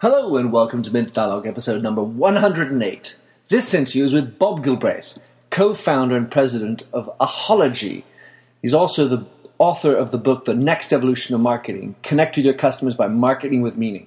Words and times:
Hello 0.00 0.36
and 0.36 0.52
welcome 0.52 0.80
to 0.84 0.92
Minter 0.92 1.10
Dialogue 1.10 1.48
episode 1.48 1.82
number 1.82 2.04
108. 2.04 3.16
This 3.48 3.74
interview 3.74 4.04
is 4.04 4.12
with 4.12 4.38
Bob 4.38 4.64
Gilbreath, 4.64 5.18
co-founder 5.50 6.16
and 6.16 6.30
president 6.30 6.84
of 6.92 7.10
Ahalogy. 7.18 8.04
He's 8.62 8.74
also 8.74 9.08
the 9.08 9.26
author 9.58 9.92
of 9.96 10.12
the 10.12 10.18
book 10.18 10.44
The 10.44 10.54
Next 10.54 10.92
Evolution 10.92 11.34
of 11.34 11.40
Marketing, 11.40 11.96
Connect 12.04 12.36
with 12.36 12.44
Your 12.44 12.54
Customers 12.54 12.94
by 12.94 13.08
Marketing 13.08 13.60
with 13.60 13.76
Meaning. 13.76 14.06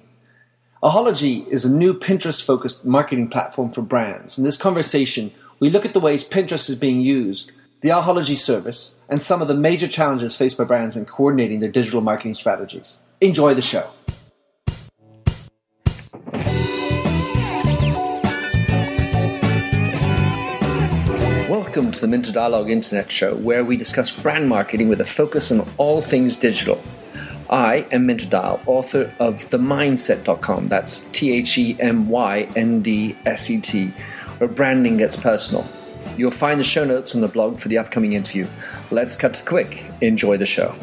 Ahalogy 0.82 1.46
is 1.48 1.66
a 1.66 1.70
new 1.70 1.92
Pinterest-focused 1.92 2.86
marketing 2.86 3.28
platform 3.28 3.70
for 3.70 3.82
brands. 3.82 4.38
In 4.38 4.44
this 4.44 4.56
conversation, 4.56 5.30
we 5.60 5.68
look 5.68 5.84
at 5.84 5.92
the 5.92 6.00
ways 6.00 6.24
Pinterest 6.24 6.70
is 6.70 6.76
being 6.76 7.02
used, 7.02 7.52
the 7.82 7.90
Ahalogy 7.90 8.38
service, 8.38 8.96
and 9.10 9.20
some 9.20 9.42
of 9.42 9.48
the 9.48 9.54
major 9.54 9.88
challenges 9.88 10.38
faced 10.38 10.56
by 10.56 10.64
brands 10.64 10.96
in 10.96 11.04
coordinating 11.04 11.60
their 11.60 11.70
digital 11.70 12.00
marketing 12.00 12.32
strategies. 12.32 12.98
Enjoy 13.20 13.52
the 13.52 13.60
show. 13.60 13.90
Welcome 21.74 21.92
to 21.92 22.00
the 22.02 22.08
Minter 22.08 22.32
Dialogue 22.32 22.68
Internet 22.68 23.10
Show, 23.10 23.34
where 23.34 23.64
we 23.64 23.78
discuss 23.78 24.10
brand 24.10 24.46
marketing 24.46 24.90
with 24.90 25.00
a 25.00 25.06
focus 25.06 25.50
on 25.50 25.66
all 25.78 26.02
things 26.02 26.36
digital. 26.36 26.78
I 27.48 27.86
am 27.90 28.04
Minter 28.04 28.28
Dial, 28.28 28.60
author 28.66 29.10
of 29.18 29.36
TheMyndset.com. 29.48 30.68
That's 30.68 31.06
T 31.12 31.32
H 31.32 31.56
E 31.56 31.78
M 31.80 32.10
Y 32.10 32.46
N 32.56 32.82
D 32.82 33.16
S 33.24 33.48
E 33.48 33.58
T, 33.58 33.86
where 34.36 34.48
branding 34.48 34.98
gets 34.98 35.16
personal. 35.16 35.66
You'll 36.18 36.30
find 36.30 36.60
the 36.60 36.64
show 36.64 36.84
notes 36.84 37.14
on 37.14 37.22
the 37.22 37.28
blog 37.28 37.58
for 37.58 37.68
the 37.68 37.78
upcoming 37.78 38.12
interview. 38.12 38.46
Let's 38.90 39.16
cut 39.16 39.32
to 39.32 39.42
the 39.42 39.48
quick. 39.48 39.82
Enjoy 40.02 40.36
the 40.36 40.44
show. 40.44 40.74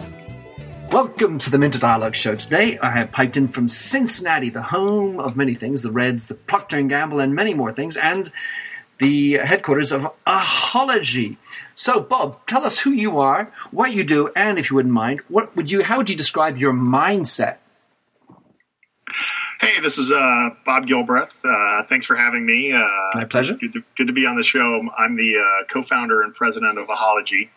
Welcome 0.92 1.38
to 1.38 1.52
the 1.52 1.60
Minter 1.60 1.78
Dialogue 1.78 2.16
Show. 2.16 2.34
Today, 2.34 2.80
I 2.80 2.90
have 2.90 3.12
piped 3.12 3.38
in 3.38 3.48
from 3.48 3.68
Cincinnati, 3.68 4.50
the 4.50 4.64
home 4.64 5.20
of 5.20 5.38
many 5.38 5.54
things: 5.54 5.84
the 5.84 5.92
Reds, 5.92 6.26
the 6.26 6.34
Procter 6.34 6.80
and 6.80 6.90
Gamble, 6.90 7.20
and 7.20 7.36
many 7.36 7.54
more 7.54 7.72
things. 7.72 7.96
And 7.96 8.32
the 9.00 9.34
headquarters 9.34 9.92
of 9.92 10.12
Ahalogy. 10.28 11.38
So, 11.74 12.00
Bob, 12.00 12.46
tell 12.46 12.66
us 12.66 12.80
who 12.80 12.92
you 12.92 13.20
are, 13.20 13.52
what 13.72 13.94
you 13.94 14.04
do, 14.04 14.30
and 14.36 14.60
if 14.60 14.70
you 14.70 14.76
wouldn't 14.76 14.94
mind, 14.94 15.22
what 15.28 15.56
would 15.56 15.72
you? 15.72 15.84
How 15.84 15.98
would 15.98 16.10
you 16.10 16.16
describe 16.16 16.58
your 16.58 16.74
mindset? 16.74 17.58
Hey, 19.60 19.82
this 19.82 19.98
is 19.98 20.12
uh, 20.12 20.50
Bob 20.66 20.86
Gilbreath. 20.86 21.32
Uh, 21.44 21.84
thanks 21.90 22.06
for 22.06 22.16
having 22.16 22.46
me. 22.46 22.72
Uh, 22.72 22.86
My 23.14 23.26
pleasure. 23.26 23.56
Good 23.56 23.74
to, 23.74 23.84
good 23.98 24.08
to, 24.08 24.14
be 24.14 24.26
on 24.26 24.38
the 24.38 24.44
show. 24.44 24.88
I'm 24.98 25.18
the 25.18 25.36
uh, 25.38 25.66
co-founder 25.66 26.22
and 26.22 26.34
president 26.34 26.78
of 26.78 26.88
Ahalogy. 26.88 27.50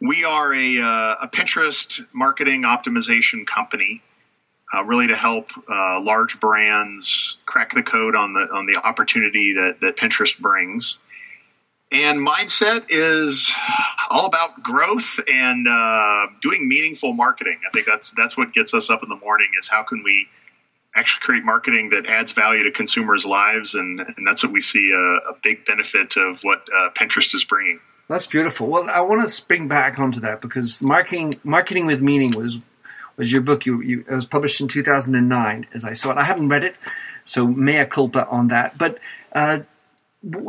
We 0.00 0.24
are 0.24 0.52
a, 0.52 0.80
uh, 0.80 1.16
a 1.22 1.28
Pinterest 1.28 2.04
marketing 2.12 2.62
optimization 2.62 3.46
company 3.46 4.02
uh, 4.74 4.84
really 4.84 5.08
to 5.08 5.16
help 5.16 5.50
uh, 5.68 6.00
large 6.00 6.40
brands 6.40 7.36
crack 7.46 7.72
the 7.72 7.82
code 7.82 8.16
on 8.16 8.32
the 8.32 8.40
on 8.40 8.66
the 8.66 8.76
opportunity 8.76 9.54
that 9.54 9.78
that 9.80 9.96
Pinterest 9.96 10.38
brings. 10.38 10.98
And 11.92 12.18
mindset 12.18 12.86
is 12.88 13.52
all 14.10 14.26
about 14.26 14.62
growth 14.62 15.20
and 15.28 15.68
uh, 15.68 16.26
doing 16.42 16.66
meaningful 16.68 17.12
marketing. 17.12 17.60
I 17.66 17.70
think 17.70 17.86
that's 17.86 18.10
that's 18.12 18.36
what 18.36 18.52
gets 18.52 18.74
us 18.74 18.90
up 18.90 19.02
in 19.02 19.08
the 19.08 19.16
morning. 19.16 19.48
Is 19.60 19.68
how 19.68 19.84
can 19.84 20.02
we 20.02 20.28
actually 20.94 21.20
create 21.20 21.44
marketing 21.44 21.90
that 21.90 22.06
adds 22.06 22.32
value 22.32 22.64
to 22.64 22.70
consumers' 22.70 23.26
lives, 23.26 23.74
and, 23.74 24.00
and 24.00 24.26
that's 24.26 24.44
what 24.44 24.52
we 24.52 24.60
see 24.60 24.90
a, 24.92 25.30
a 25.30 25.34
big 25.42 25.64
benefit 25.66 26.16
of 26.16 26.42
what 26.42 26.66
uh, 26.74 26.90
Pinterest 26.90 27.34
is 27.34 27.44
bringing. 27.44 27.80
That's 28.08 28.26
beautiful. 28.26 28.66
Well, 28.68 28.88
I 28.90 29.00
want 29.00 29.26
to 29.26 29.32
spring 29.32 29.66
back 29.66 29.98
onto 29.98 30.20
that 30.20 30.40
because 30.40 30.82
marketing 30.82 31.40
marketing 31.42 31.86
with 31.86 32.02
meaning 32.02 32.32
was 32.32 32.58
was 33.16 33.32
your 33.32 33.40
book. 33.40 33.66
You, 33.66 33.80
you, 33.80 34.04
it 34.08 34.14
was 34.14 34.26
published 34.26 34.60
in 34.60 34.68
2009, 34.68 35.66
as 35.74 35.84
I 35.84 35.92
saw 35.92 36.10
it. 36.10 36.18
I 36.18 36.24
haven't 36.24 36.48
read 36.48 36.64
it, 36.64 36.78
so 37.24 37.46
mea 37.46 37.84
culpa 37.84 38.26
on 38.28 38.48
that. 38.48 38.76
But 38.78 38.98
uh, 39.32 39.60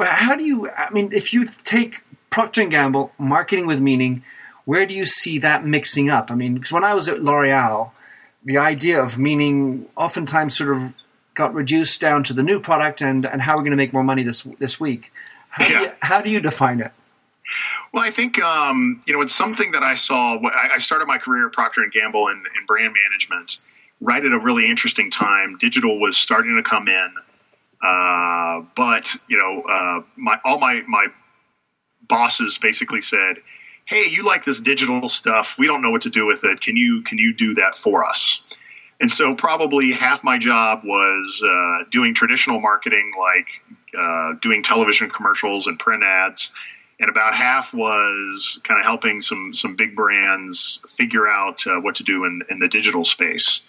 how 0.02 0.36
do 0.36 0.44
you? 0.44 0.70
I 0.70 0.90
mean, 0.92 1.12
if 1.12 1.34
you 1.34 1.48
take 1.64 2.04
Procter 2.30 2.62
and 2.62 2.72
Gamble, 2.72 3.12
marketing 3.18 3.68
with 3.68 3.82
meaning, 3.82 4.24
where 4.66 4.86
do 4.86 4.94
you 4.94 5.06
see 5.06 5.38
that 5.40 5.66
mixing 5.66 6.10
up? 6.10 6.32
I 6.32 6.36
mean, 6.36 6.56
because 6.56 6.72
when 6.72 6.84
I 6.84 6.94
was 6.94 7.08
at 7.08 7.22
L'Oreal, 7.22 7.92
the 8.44 8.58
idea 8.58 9.02
of 9.02 9.18
meaning 9.18 9.88
oftentimes 9.96 10.58
sort 10.58 10.76
of 10.76 10.94
got 11.34 11.54
reduced 11.54 12.00
down 12.00 12.24
to 12.24 12.34
the 12.34 12.44
new 12.44 12.60
product 12.60 13.02
and, 13.02 13.26
and 13.26 13.42
how 13.42 13.56
we're 13.56 13.64
going 13.64 13.72
to 13.72 13.78
make 13.78 13.94
more 13.94 14.04
money 14.04 14.24
this 14.24 14.44
this 14.60 14.80
week. 14.80 15.12
How, 15.50 15.64
yeah. 15.66 15.70
do 15.70 15.86
you, 15.86 15.92
how 16.02 16.22
do 16.22 16.30
you 16.30 16.40
define 16.40 16.80
it? 16.82 16.92
Well, 17.96 18.04
I 18.04 18.12
think 18.12 18.44
um, 18.44 19.02
you 19.08 19.14
know 19.14 19.22
it's 19.22 19.34
something 19.34 19.72
that 19.72 19.82
I 19.82 19.96
saw. 19.96 20.38
I 20.38 20.80
started 20.80 21.08
my 21.08 21.18
career 21.18 21.48
at 21.48 21.54
Procter 21.54 21.82
and 21.82 21.94
Gamble 21.94 22.28
in, 22.28 22.40
in 22.40 22.66
brand 22.68 22.94
management 22.94 23.62
right 24.02 24.24
at 24.24 24.34
a 24.34 24.38
really 24.38 24.70
interesting 24.70 25.12
time. 25.12 25.58
Digital 25.58 25.98
was 25.98 26.18
starting 26.18 26.58
to 26.58 26.70
come 26.70 26.90
in, 26.90 27.14
uh, 27.82 28.66
but 28.76 29.16
you 29.30 29.38
know, 29.38 29.62
uh, 29.62 30.02
my 30.18 30.38
all 30.44 30.60
my 30.60 30.82
my 30.86 31.08
bosses 32.06 32.58
basically 32.58 33.00
said, 33.00 33.38
"Hey, 33.86 34.10
you 34.10 34.24
like 34.24 34.44
this 34.44 34.60
digital 34.60 35.08
stuff? 35.08 35.56
We 35.58 35.68
don't 35.68 35.82
know 35.82 35.92
what 35.92 36.02
to 36.02 36.10
do 36.10 36.26
with 36.26 36.44
it. 36.44 36.60
Can 36.60 36.76
you 36.76 37.02
can 37.04 37.18
you 37.18 37.34
do 37.34 37.54
that 37.54 37.78
for 37.78 38.06
us?" 38.06 38.42
And 39.00 39.10
so, 39.10 39.36
probably 39.36 39.94
half 39.94 40.22
my 40.22 40.38
job 40.38 40.82
was 40.84 41.42
uh, 41.42 41.86
doing 41.92 42.14
traditional 42.14 42.60
marketing, 42.60 43.14
like 43.18 43.48
uh, 43.98 44.34
doing 44.42 44.64
television 44.64 45.10
commercials 45.10 45.68
and 45.68 45.80
print 45.80 46.04
ads 46.04 46.54
and 47.00 47.10
about 47.10 47.36
half 47.36 47.74
was 47.74 48.60
kind 48.64 48.80
of 48.80 48.86
helping 48.86 49.22
some 49.22 49.54
some 49.54 49.76
big 49.76 49.96
brands 49.96 50.80
figure 50.90 51.28
out 51.28 51.68
uh, 51.68 51.80
what 51.82 51.96
to 51.96 52.04
do 52.04 52.26
in, 52.26 52.42
in 52.50 52.60
the 52.60 52.70
digital 52.70 53.04
space. 53.04 53.64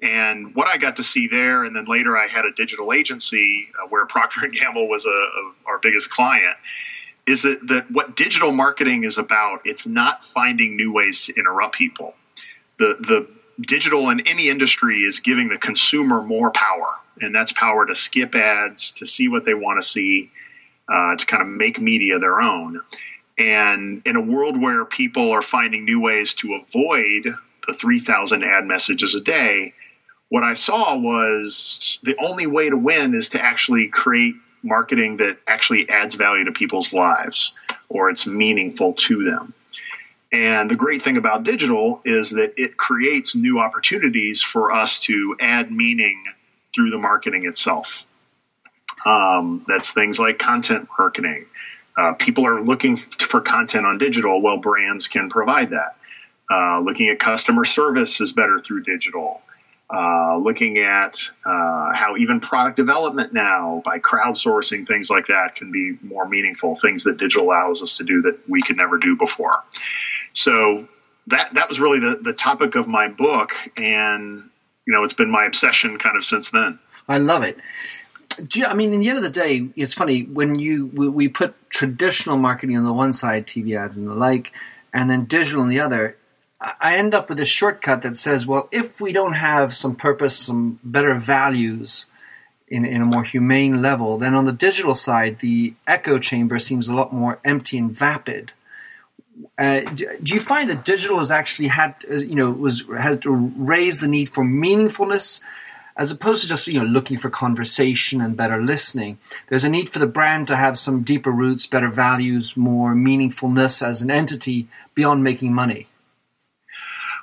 And 0.00 0.54
what 0.54 0.66
I 0.66 0.78
got 0.78 0.96
to 0.96 1.04
see 1.04 1.28
there, 1.28 1.62
and 1.62 1.76
then 1.76 1.84
later 1.84 2.16
I 2.18 2.26
had 2.26 2.44
a 2.44 2.52
digital 2.52 2.92
agency 2.92 3.68
uh, 3.80 3.86
where 3.88 4.04
Procter 4.06 4.44
and 4.44 4.52
Gamble 4.52 4.88
was 4.88 5.06
a, 5.06 5.08
a, 5.08 5.52
our 5.66 5.78
biggest 5.78 6.10
client, 6.10 6.56
is 7.24 7.42
that, 7.42 7.66
that 7.68 7.90
what 7.90 8.16
digital 8.16 8.50
marketing 8.50 9.04
is 9.04 9.18
about. 9.18 9.60
It's 9.64 9.86
not 9.86 10.24
finding 10.24 10.76
new 10.76 10.92
ways 10.92 11.26
to 11.26 11.34
interrupt 11.34 11.76
people. 11.76 12.14
The 12.78 12.96
the 13.00 13.28
digital 13.60 14.10
in 14.10 14.26
any 14.26 14.48
industry 14.48 15.02
is 15.02 15.20
giving 15.20 15.48
the 15.48 15.58
consumer 15.58 16.22
more 16.22 16.50
power, 16.50 16.88
and 17.20 17.34
that's 17.34 17.52
power 17.52 17.86
to 17.86 17.94
skip 17.94 18.34
ads, 18.34 18.92
to 18.92 19.06
see 19.06 19.28
what 19.28 19.44
they 19.44 19.54
want 19.54 19.80
to 19.80 19.86
see, 19.86 20.30
uh, 20.88 21.16
to 21.16 21.26
kind 21.26 21.42
of 21.42 21.48
make 21.48 21.80
media 21.80 22.18
their 22.18 22.40
own. 22.40 22.80
And 23.38 24.02
in 24.04 24.16
a 24.16 24.20
world 24.20 24.60
where 24.60 24.84
people 24.84 25.32
are 25.32 25.42
finding 25.42 25.84
new 25.84 26.00
ways 26.00 26.34
to 26.34 26.54
avoid 26.54 27.34
the 27.66 27.72
3,000 27.74 28.44
ad 28.44 28.64
messages 28.66 29.14
a 29.14 29.20
day, 29.20 29.74
what 30.28 30.42
I 30.42 30.54
saw 30.54 30.96
was 30.96 31.98
the 32.02 32.16
only 32.18 32.46
way 32.46 32.70
to 32.70 32.76
win 32.76 33.14
is 33.14 33.30
to 33.30 33.42
actually 33.42 33.88
create 33.88 34.34
marketing 34.62 35.18
that 35.18 35.38
actually 35.46 35.88
adds 35.88 36.14
value 36.14 36.44
to 36.44 36.52
people's 36.52 36.92
lives 36.92 37.54
or 37.88 38.10
it's 38.10 38.26
meaningful 38.26 38.94
to 38.94 39.24
them. 39.24 39.54
And 40.32 40.70
the 40.70 40.76
great 40.76 41.02
thing 41.02 41.18
about 41.18 41.44
digital 41.44 42.00
is 42.06 42.30
that 42.30 42.54
it 42.56 42.76
creates 42.76 43.34
new 43.34 43.58
opportunities 43.58 44.42
for 44.42 44.72
us 44.72 45.00
to 45.00 45.36
add 45.38 45.70
meaning 45.70 46.24
through 46.74 46.90
the 46.90 46.98
marketing 46.98 47.44
itself. 47.44 48.06
Um, 49.04 49.64
that's 49.66 49.92
things 49.92 50.18
like 50.18 50.38
content 50.38 50.88
marketing. 50.98 51.46
Uh, 51.96 52.14
people 52.14 52.46
are 52.46 52.60
looking 52.60 52.96
for 52.96 53.40
content 53.40 53.86
on 53.86 53.98
digital. 53.98 54.40
Well, 54.40 54.58
brands 54.58 55.08
can 55.08 55.28
provide 55.28 55.70
that. 55.70 55.96
Uh, 56.50 56.80
looking 56.80 57.08
at 57.08 57.18
customer 57.18 57.64
service 57.64 58.20
is 58.20 58.32
better 58.32 58.58
through 58.58 58.82
digital. 58.82 59.42
Uh, 59.94 60.38
looking 60.38 60.78
at 60.78 61.18
uh, 61.44 61.92
how 61.92 62.16
even 62.18 62.40
product 62.40 62.78
development 62.78 63.34
now 63.34 63.82
by 63.84 63.98
crowdsourcing 63.98 64.86
things 64.86 65.10
like 65.10 65.26
that 65.26 65.54
can 65.54 65.70
be 65.70 65.98
more 66.00 66.26
meaningful 66.26 66.74
things 66.76 67.04
that 67.04 67.18
digital 67.18 67.46
allows 67.46 67.82
us 67.82 67.98
to 67.98 68.04
do 68.04 68.22
that 68.22 68.38
we 68.48 68.62
could 68.62 68.78
never 68.78 68.96
do 68.96 69.16
before 69.16 69.62
so 70.32 70.88
that 71.26 71.52
that 71.52 71.68
was 71.68 71.78
really 71.78 72.00
the, 72.00 72.20
the 72.22 72.32
topic 72.32 72.74
of 72.74 72.88
my 72.88 73.08
book 73.08 73.52
and 73.76 74.48
you 74.86 74.94
know 74.94 75.04
it's 75.04 75.12
been 75.12 75.30
my 75.30 75.44
obsession 75.44 75.98
kind 75.98 76.16
of 76.16 76.24
since 76.24 76.50
then 76.50 76.78
i 77.06 77.18
love 77.18 77.42
it 77.42 77.58
you, 78.52 78.66
I 78.66 78.74
mean, 78.74 78.92
in 78.92 79.00
the 79.00 79.08
end 79.08 79.18
of 79.18 79.24
the 79.24 79.30
day, 79.30 79.68
it's 79.76 79.94
funny 79.94 80.24
when 80.24 80.58
you 80.58 80.86
we, 80.86 81.08
we, 81.08 81.28
put 81.28 81.54
traditional 81.70 82.36
marketing 82.36 82.76
on 82.76 82.84
the 82.84 82.92
one 82.92 83.12
side, 83.12 83.46
TV 83.46 83.78
ads 83.78 83.96
and 83.96 84.08
the 84.08 84.14
like, 84.14 84.52
and 84.92 85.10
then 85.10 85.24
digital 85.24 85.62
on 85.62 85.68
the 85.68 85.80
other. 85.80 86.16
I 86.60 86.96
end 86.96 87.12
up 87.12 87.28
with 87.28 87.40
a 87.40 87.44
shortcut 87.44 88.02
that 88.02 88.16
says, 88.16 88.46
well, 88.46 88.68
if 88.70 89.00
we 89.00 89.12
don't 89.12 89.32
have 89.32 89.74
some 89.74 89.96
purpose, 89.96 90.38
some 90.38 90.78
better 90.84 91.18
values 91.18 92.06
in, 92.68 92.84
in 92.84 93.02
a 93.02 93.04
more 93.04 93.24
humane 93.24 93.82
level, 93.82 94.16
then 94.16 94.34
on 94.34 94.44
the 94.44 94.52
digital 94.52 94.94
side, 94.94 95.40
the 95.40 95.74
echo 95.88 96.20
chamber 96.20 96.60
seems 96.60 96.86
a 96.86 96.94
lot 96.94 97.12
more 97.12 97.40
empty 97.44 97.78
and 97.78 97.90
vapid. 97.90 98.52
Uh, 99.58 99.80
do, 99.80 100.06
do, 100.22 100.34
you 100.34 100.40
find 100.40 100.70
that 100.70 100.84
digital 100.84 101.18
has 101.18 101.30
actually 101.32 101.68
had, 101.68 101.96
uh, 102.08 102.14
you 102.14 102.34
know, 102.34 102.50
was 102.50 102.84
has 102.96 103.18
raised 103.24 104.00
the 104.00 104.08
need 104.08 104.28
for 104.28 104.44
meaningfulness 104.44 105.40
as 105.96 106.10
opposed 106.10 106.42
to 106.42 106.48
just 106.48 106.66
you 106.66 106.78
know 106.78 106.84
looking 106.84 107.16
for 107.16 107.30
conversation 107.30 108.20
and 108.20 108.36
better 108.36 108.62
listening 108.62 109.18
there's 109.48 109.64
a 109.64 109.68
need 109.68 109.88
for 109.88 109.98
the 109.98 110.06
brand 110.06 110.46
to 110.46 110.56
have 110.56 110.78
some 110.78 111.02
deeper 111.02 111.30
roots 111.30 111.66
better 111.66 111.90
values 111.90 112.56
more 112.56 112.94
meaningfulness 112.94 113.86
as 113.86 114.02
an 114.02 114.10
entity 114.10 114.68
beyond 114.94 115.22
making 115.22 115.52
money 115.52 115.86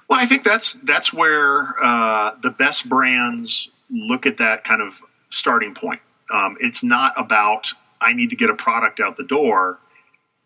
well 0.07 0.19
i 0.19 0.25
think 0.25 0.43
that's 0.43 0.73
that's 0.73 1.13
where 1.13 1.75
uh, 1.83 2.35
the 2.41 2.51
best 2.51 2.87
brands 2.87 3.69
look 3.89 4.25
at 4.25 4.37
that 4.37 4.63
kind 4.63 4.81
of 4.81 5.01
starting 5.29 5.73
point. 5.75 6.01
Um, 6.31 6.57
it's 6.59 6.83
not 6.83 7.13
about 7.17 7.71
I 8.01 8.13
need 8.13 8.31
to 8.31 8.35
get 8.35 8.49
a 8.49 8.55
product 8.55 8.99
out 8.99 9.17
the 9.17 9.23
door. 9.23 9.79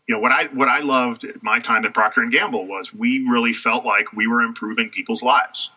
You 0.07 0.15
know 0.15 0.21
what 0.21 0.31
I 0.31 0.45
what 0.47 0.67
I 0.67 0.79
loved 0.79 1.25
my 1.41 1.59
time 1.59 1.85
at 1.85 1.93
Procter 1.93 2.21
and 2.21 2.31
Gamble 2.31 2.67
was 2.67 2.93
we 2.93 3.27
really 3.29 3.53
felt 3.53 3.85
like 3.85 4.13
we 4.13 4.27
were 4.27 4.41
improving 4.41 4.89
people's 4.89 5.23
lives, 5.23 5.71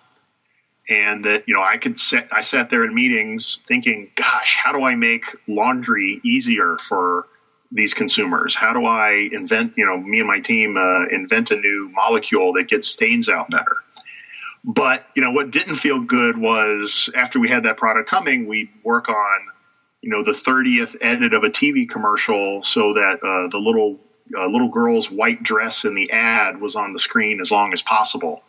and 0.88 1.24
that 1.24 1.44
you 1.46 1.54
know 1.54 1.62
I 1.62 1.78
could 1.78 1.98
sit 1.98 2.28
I 2.32 2.42
sat 2.42 2.70
there 2.70 2.84
in 2.84 2.94
meetings 2.94 3.60
thinking, 3.66 4.10
gosh, 4.14 4.56
how 4.62 4.72
do 4.72 4.82
I 4.82 4.94
make 4.94 5.24
laundry 5.46 6.20
easier 6.24 6.78
for 6.78 7.26
these 7.72 7.94
consumers? 7.94 8.54
How 8.54 8.72
do 8.72 8.84
I 8.84 9.28
invent, 9.32 9.74
you 9.76 9.86
know, 9.86 9.96
me 9.96 10.20
and 10.20 10.28
my 10.28 10.40
team 10.40 10.76
uh, 10.76 11.06
invent 11.06 11.50
a 11.50 11.56
new 11.56 11.90
molecule 11.92 12.54
that 12.54 12.68
gets 12.68 12.88
stains 12.88 13.28
out 13.28 13.50
better? 13.50 13.76
But, 14.64 15.06
you 15.14 15.22
know, 15.22 15.30
what 15.30 15.50
didn't 15.50 15.76
feel 15.76 16.00
good 16.00 16.36
was 16.36 17.08
after 17.14 17.38
we 17.38 17.48
had 17.48 17.64
that 17.64 17.76
product 17.76 18.08
coming, 18.08 18.46
we'd 18.46 18.70
work 18.82 19.08
on, 19.08 19.46
you 20.00 20.10
know, 20.10 20.24
the 20.24 20.32
30th 20.32 20.96
edit 21.00 21.34
of 21.34 21.44
a 21.44 21.50
TV 21.50 21.88
commercial 21.88 22.62
so 22.62 22.94
that 22.94 23.18
uh, 23.22 23.48
the 23.48 23.58
little 23.58 24.00
uh, 24.36 24.46
little 24.46 24.68
girl's 24.68 25.08
white 25.08 25.40
dress 25.40 25.84
in 25.84 25.94
the 25.94 26.10
ad 26.10 26.60
was 26.60 26.74
on 26.74 26.92
the 26.92 26.98
screen 26.98 27.40
as 27.40 27.52
long 27.52 27.72
as 27.72 27.80
possible 27.80 28.42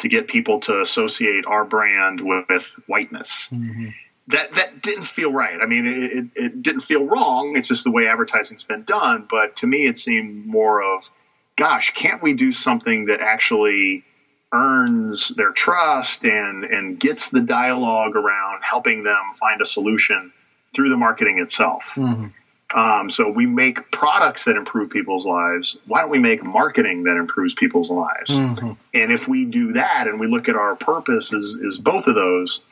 to 0.00 0.08
get 0.08 0.28
people 0.28 0.60
to 0.60 0.80
associate 0.80 1.46
our 1.46 1.64
brand 1.64 2.20
with, 2.20 2.46
with 2.48 2.64
whiteness. 2.86 3.48
Mm-hmm 3.52 3.88
that 4.30 4.54
that 4.54 4.82
didn't 4.82 5.04
feel 5.04 5.32
right. 5.32 5.58
I 5.60 5.66
mean, 5.66 5.86
it, 5.86 6.12
it, 6.12 6.24
it, 6.34 6.62
didn't 6.62 6.82
feel 6.82 7.04
wrong. 7.04 7.56
It's 7.56 7.68
just 7.68 7.84
the 7.84 7.90
way 7.90 8.06
advertising's 8.06 8.64
been 8.64 8.84
done. 8.84 9.26
But 9.28 9.56
to 9.56 9.66
me, 9.66 9.86
it 9.86 9.98
seemed 9.98 10.46
more 10.46 10.82
of, 10.82 11.10
gosh, 11.56 11.94
can't 11.94 12.22
we 12.22 12.34
do 12.34 12.52
something 12.52 13.06
that 13.06 13.20
actually 13.20 14.04
earns 14.52 15.28
their 15.28 15.52
trust 15.52 16.24
and 16.24 16.64
and 16.64 16.98
gets 16.98 17.30
the 17.30 17.40
dialogue 17.40 18.16
around 18.16 18.62
helping 18.62 19.04
them 19.04 19.20
find 19.38 19.60
a 19.60 19.66
solution 19.66 20.32
through 20.74 20.90
the 20.90 20.96
marketing 20.96 21.38
itself. 21.38 21.92
Mm-hmm. 21.94 22.26
Um, 22.74 23.10
so 23.10 23.28
we 23.28 23.46
make 23.46 23.90
products 23.90 24.44
that 24.44 24.56
improve 24.56 24.90
people's 24.90 25.26
lives. 25.26 25.76
Why 25.86 26.02
don't 26.02 26.10
we 26.10 26.20
make 26.20 26.46
marketing 26.46 27.04
that 27.04 27.16
improves 27.16 27.54
people's 27.54 27.90
lives? 27.90 28.30
Mm-hmm. 28.30 28.72
And 28.94 29.12
if 29.12 29.26
we 29.26 29.44
do 29.44 29.72
that 29.72 30.06
and 30.06 30.20
we 30.20 30.28
look 30.28 30.48
at 30.48 30.56
our 30.56 30.76
purpose 30.76 31.32
as, 31.32 31.58
as 31.66 31.78
both 31.78 32.06
of 32.06 32.14
those, 32.14 32.62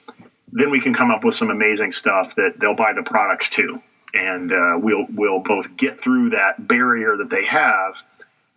then 0.53 0.71
we 0.71 0.81
can 0.81 0.95
come 0.95 1.11
up 1.11 1.25
with 1.25 1.35
some 1.35 1.51
amazing 1.51 1.93
stuff 1.93 2.37
that 2.37 2.55
they'll 2.61 2.77
buy 2.77 2.93
the 2.93 3.03
products 3.03 3.51
too. 3.51 3.83
And 4.15 4.53
uh, 4.53 4.79
we'll 4.79 5.07
we'll 5.13 5.41
both 5.41 5.77
get 5.77 6.01
through 6.01 6.31
that 6.31 6.67
barrier 6.67 7.17
that 7.17 7.29
they 7.29 7.45
have 7.45 8.03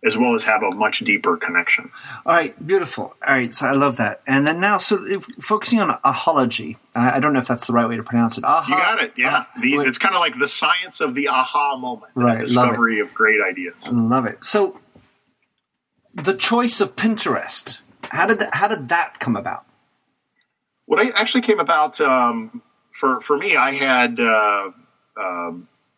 as 0.04 0.18
well 0.18 0.34
as 0.34 0.44
have 0.44 0.62
a 0.62 0.70
much 0.74 1.00
deeper 1.00 1.36
connection. 1.36 1.90
All 2.26 2.34
right, 2.34 2.66
beautiful. 2.66 3.14
All 3.26 3.34
right, 3.34 3.54
so 3.54 3.66
I 3.66 3.72
love 3.72 3.98
that. 3.98 4.20
And 4.26 4.46
then 4.46 4.58
now, 4.58 4.78
so 4.78 5.06
if, 5.06 5.24
focusing 5.40 5.80
on 5.80 5.96
ahalogy, 6.04 6.76
I, 6.94 7.16
I, 7.16 7.20
don't 7.20 7.32
know 7.32 7.38
if 7.38 7.46
that's 7.46 7.66
the 7.66 7.72
right 7.72 7.88
way 7.88 7.96
to 7.96 8.02
pronounce 8.02 8.36
it. 8.36 8.44
Aha, 8.44 8.68
you 8.68 8.82
got 8.82 9.02
it. 9.02 9.12
Yeah, 9.16 9.36
uh, 9.36 9.60
the, 9.60 9.74
it's 9.76 9.98
kind 9.98 10.14
of 10.14 10.20
like 10.20 10.38
the 10.38 10.48
science 10.48 11.00
of 11.00 11.14
the 11.14 11.28
aha 11.28 11.76
moment, 11.76 12.12
right? 12.14 12.40
discovery 12.40 13.00
of 13.00 13.14
great 13.14 13.40
ideas. 13.40 13.74
Love 13.90 14.26
it. 14.26 14.42
So, 14.42 14.80
the 16.14 16.34
choice 16.34 16.80
of 16.80 16.96
Pinterest. 16.96 17.80
How 18.10 18.26
did 18.26 18.40
that, 18.40 18.54
how 18.54 18.66
did 18.68 18.88
that 18.88 19.20
come 19.20 19.36
about? 19.36 19.64
What 20.86 20.98
I 21.00 21.10
actually 21.10 21.42
came 21.42 21.60
about 21.60 22.00
um, 22.00 22.60
for 22.92 23.20
for 23.20 23.36
me, 23.36 23.56
I 23.56 23.72
had. 23.72 24.18
Uh, 24.18 24.70
uh, 25.16 25.52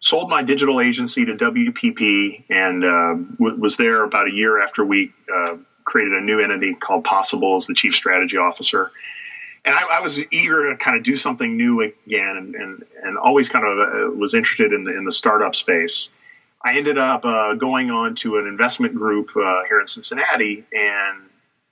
sold 0.04 0.28
my 0.28 0.42
digital 0.42 0.82
agency 0.82 1.24
to 1.24 1.34
WPP 1.34 2.44
and 2.50 2.84
uh, 2.84 3.14
w- 3.38 3.58
was 3.58 3.78
there 3.78 4.04
about 4.04 4.28
a 4.28 4.30
year 4.30 4.62
after 4.62 4.84
we 4.84 5.14
uh, 5.34 5.56
created 5.82 6.12
a 6.12 6.20
new 6.20 6.40
entity 6.40 6.74
called 6.74 7.04
Possible 7.04 7.56
as 7.56 7.66
the 7.66 7.72
chief 7.72 7.94
strategy 7.94 8.36
officer. 8.36 8.90
And 9.64 9.74
I, 9.74 9.80
I 9.80 10.00
was 10.00 10.22
eager 10.30 10.68
to 10.68 10.76
kind 10.76 10.98
of 10.98 11.04
do 11.04 11.16
something 11.16 11.56
new 11.56 11.80
again, 11.80 12.36
and 12.36 12.54
and, 12.54 12.84
and 13.02 13.16
always 13.16 13.48
kind 13.48 13.64
of 13.64 13.78
uh, 13.78 14.10
was 14.14 14.34
interested 14.34 14.74
in 14.74 14.84
the 14.84 14.94
in 14.94 15.04
the 15.04 15.12
startup 15.12 15.54
space. 15.54 16.10
I 16.62 16.76
ended 16.76 16.98
up 16.98 17.24
uh, 17.24 17.54
going 17.54 17.90
on 17.90 18.14
to 18.16 18.36
an 18.36 18.46
investment 18.46 18.94
group 18.94 19.30
uh, 19.34 19.62
here 19.66 19.80
in 19.80 19.86
Cincinnati, 19.86 20.66
and 20.70 21.22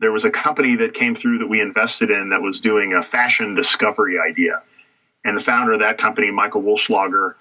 there 0.01 0.11
was 0.11 0.25
a 0.25 0.31
company 0.31 0.77
that 0.77 0.95
came 0.95 1.15
through 1.15 1.39
that 1.39 1.49
we 1.49 1.61
invested 1.61 2.11
in 2.11 2.31
that 2.31 2.41
was 2.41 2.61
doing 2.61 2.95
a 2.95 3.03
fashion 3.03 3.55
discovery 3.55 4.17
idea. 4.19 4.63
And 5.23 5.37
the 5.39 5.45
founder 5.45 5.73
of 5.73 5.81
that 5.81 5.99
company, 5.99 6.31
Michael 6.31 6.63
Wollschlager, 6.63 7.35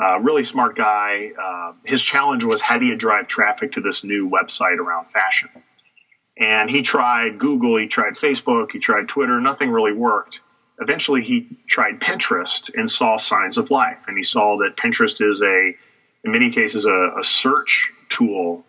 uh, 0.00 0.18
really 0.18 0.44
smart 0.44 0.76
guy. 0.76 1.30
Uh, 1.40 1.72
his 1.84 2.02
challenge 2.02 2.44
was 2.44 2.60
how 2.60 2.78
do 2.78 2.86
you 2.86 2.96
drive 2.96 3.28
traffic 3.28 3.72
to 3.72 3.80
this 3.80 4.04
new 4.04 4.28
website 4.28 4.78
around 4.78 5.10
fashion? 5.10 5.50
And 6.36 6.68
he 6.68 6.82
tried 6.82 7.38
Google, 7.38 7.76
he 7.76 7.86
tried 7.86 8.14
Facebook, 8.14 8.72
he 8.72 8.80
tried 8.80 9.08
Twitter, 9.08 9.40
nothing 9.40 9.70
really 9.70 9.92
worked. 9.92 10.40
Eventually, 10.80 11.22
he 11.22 11.56
tried 11.68 12.00
Pinterest 12.00 12.74
and 12.74 12.90
saw 12.90 13.16
signs 13.16 13.58
of 13.58 13.70
life. 13.70 14.00
And 14.08 14.16
he 14.18 14.24
saw 14.24 14.58
that 14.58 14.76
Pinterest 14.76 15.20
is 15.20 15.40
a, 15.40 15.76
in 16.24 16.32
many 16.32 16.50
cases, 16.50 16.86
a, 16.86 17.20
a 17.20 17.22
search 17.22 17.92
tool, 18.08 18.64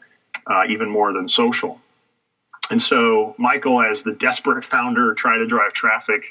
uh, 0.45 0.65
even 0.69 0.89
more 0.89 1.11
than 1.13 1.27
social. 1.27 1.81
And 2.69 2.81
so, 2.81 3.33
Michael, 3.39 3.81
as 3.81 4.03
the 4.03 4.13
desperate 4.13 4.63
founder, 4.63 5.15
tried 5.15 5.37
to 5.37 5.47
drive 5.47 5.73
traffic. 5.73 6.23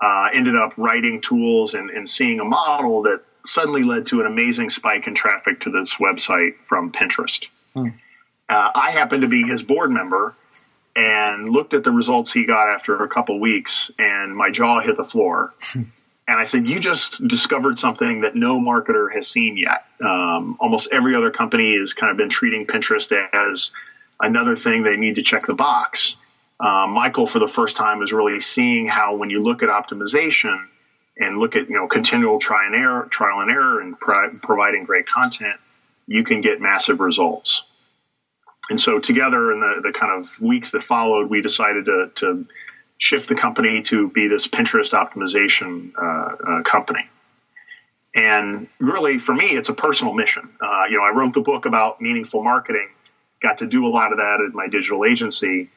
Uh, 0.00 0.28
ended 0.32 0.54
up 0.54 0.74
writing 0.76 1.20
tools 1.20 1.74
and, 1.74 1.90
and 1.90 2.08
seeing 2.08 2.38
a 2.38 2.44
model 2.44 3.02
that 3.02 3.20
suddenly 3.48 3.82
led 3.82 4.06
to 4.06 4.20
an 4.20 4.26
amazing 4.26 4.70
spike 4.70 5.06
in 5.06 5.14
traffic 5.14 5.60
to 5.60 5.70
this 5.70 5.94
website 5.94 6.54
from 6.66 6.92
Pinterest. 6.92 7.48
Hmm. 7.74 7.88
Uh, 8.48 8.70
I 8.74 8.90
happened 8.92 9.22
to 9.22 9.28
be 9.28 9.42
his 9.42 9.62
board 9.62 9.90
member 9.90 10.34
and 10.96 11.50
looked 11.50 11.74
at 11.74 11.84
the 11.84 11.90
results 11.90 12.32
he 12.32 12.44
got 12.44 12.68
after 12.68 13.02
a 13.02 13.08
couple 13.08 13.38
weeks, 13.40 13.90
and 13.98 14.36
my 14.36 14.50
jaw 14.50 14.80
hit 14.80 14.96
the 14.96 15.04
floor. 15.04 15.54
Hmm. 15.60 15.82
and 16.26 16.38
I 16.38 16.44
said, 16.44 16.68
You 16.68 16.80
just 16.80 17.26
discovered 17.26 17.78
something 17.78 18.22
that 18.22 18.34
no 18.34 18.58
marketer 18.58 19.12
has 19.12 19.26
seen 19.26 19.56
yet. 19.56 19.84
Um, 20.00 20.56
almost 20.60 20.88
every 20.92 21.14
other 21.14 21.30
company 21.30 21.78
has 21.78 21.94
kind 21.94 22.10
of 22.10 22.16
been 22.16 22.30
treating 22.30 22.66
Pinterest 22.66 23.10
as 23.32 23.70
another 24.20 24.56
thing 24.56 24.82
they 24.82 24.96
need 24.96 25.16
to 25.16 25.22
check 25.22 25.42
the 25.42 25.54
box. 25.54 26.16
Uh, 26.60 26.86
Michael, 26.88 27.26
for 27.26 27.38
the 27.38 27.48
first 27.48 27.76
time, 27.76 28.02
is 28.02 28.12
really 28.12 28.40
seeing 28.40 28.86
how 28.86 29.14
when 29.14 29.30
you 29.30 29.42
look 29.42 29.62
at 29.62 29.68
optimization, 29.68 30.66
and 31.18 31.38
look 31.38 31.56
at 31.56 31.68
you 31.68 31.76
know 31.76 31.86
continual 31.86 32.38
try 32.38 32.66
and 32.66 32.74
error, 32.74 33.08
trial 33.10 33.40
and 33.40 33.50
error, 33.50 33.80
and 33.80 33.98
pro- 33.98 34.28
providing 34.42 34.84
great 34.84 35.06
content, 35.06 35.58
you 36.06 36.24
can 36.24 36.40
get 36.40 36.60
massive 36.60 37.00
results. 37.00 37.64
And 38.70 38.80
so 38.80 38.98
together 38.98 39.52
in 39.52 39.60
the, 39.60 39.80
the 39.82 39.92
kind 39.92 40.12
of 40.12 40.40
weeks 40.40 40.72
that 40.72 40.82
followed, 40.82 41.30
we 41.30 41.40
decided 41.40 41.86
to, 41.86 42.10
to 42.16 42.46
shift 42.98 43.28
the 43.28 43.34
company 43.34 43.82
to 43.82 44.08
be 44.10 44.26
this 44.26 44.46
Pinterest 44.46 44.92
optimization 44.92 45.92
uh, 45.96 46.58
uh, 46.58 46.62
company. 46.62 47.08
And 48.14 48.68
really, 48.78 49.18
for 49.18 49.34
me, 49.34 49.46
it's 49.46 49.68
a 49.68 49.74
personal 49.74 50.12
mission. 50.12 50.50
Uh, 50.60 50.84
you 50.90 50.96
know, 50.96 51.02
I 51.02 51.12
wrote 51.14 51.34
the 51.34 51.40
book 51.40 51.66
about 51.66 52.00
meaningful 52.00 52.42
marketing, 52.42 52.88
got 53.40 53.58
to 53.58 53.66
do 53.66 53.86
a 53.86 53.90
lot 53.90 54.12
of 54.12 54.18
that 54.18 54.40
at 54.46 54.54
my 54.54 54.66
digital 54.66 55.04
agency. 55.04 55.70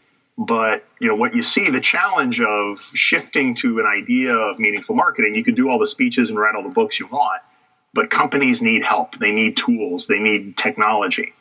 But 0.44 0.84
you 1.00 1.08
know 1.08 1.16
what 1.16 1.36
you 1.36 1.44
see 1.44 1.70
the 1.70 1.82
challenge 1.82 2.42
of 2.42 2.80
shifting 2.96 3.54
to 3.56 3.80
an 3.80 3.86
idea 3.86 4.34
of 4.34 4.58
meaningful 4.58 4.96
marketing. 4.96 5.36
You 5.36 5.44
can 5.44 5.54
do 5.54 5.70
all 5.70 5.78
the 5.78 5.86
speeches 5.86 6.32
and 6.32 6.40
write 6.40 6.56
all 6.56 6.64
the 6.64 6.70
books 6.70 7.00
you 7.00 7.06
want, 7.06 7.44
but 7.94 8.10
companies 8.10 8.60
need 8.60 8.84
help. 8.84 9.20
They 9.20 9.34
need 9.34 9.56
tools. 9.56 10.08
They 10.08 10.18
need 10.18 10.58
technology. 10.58 11.34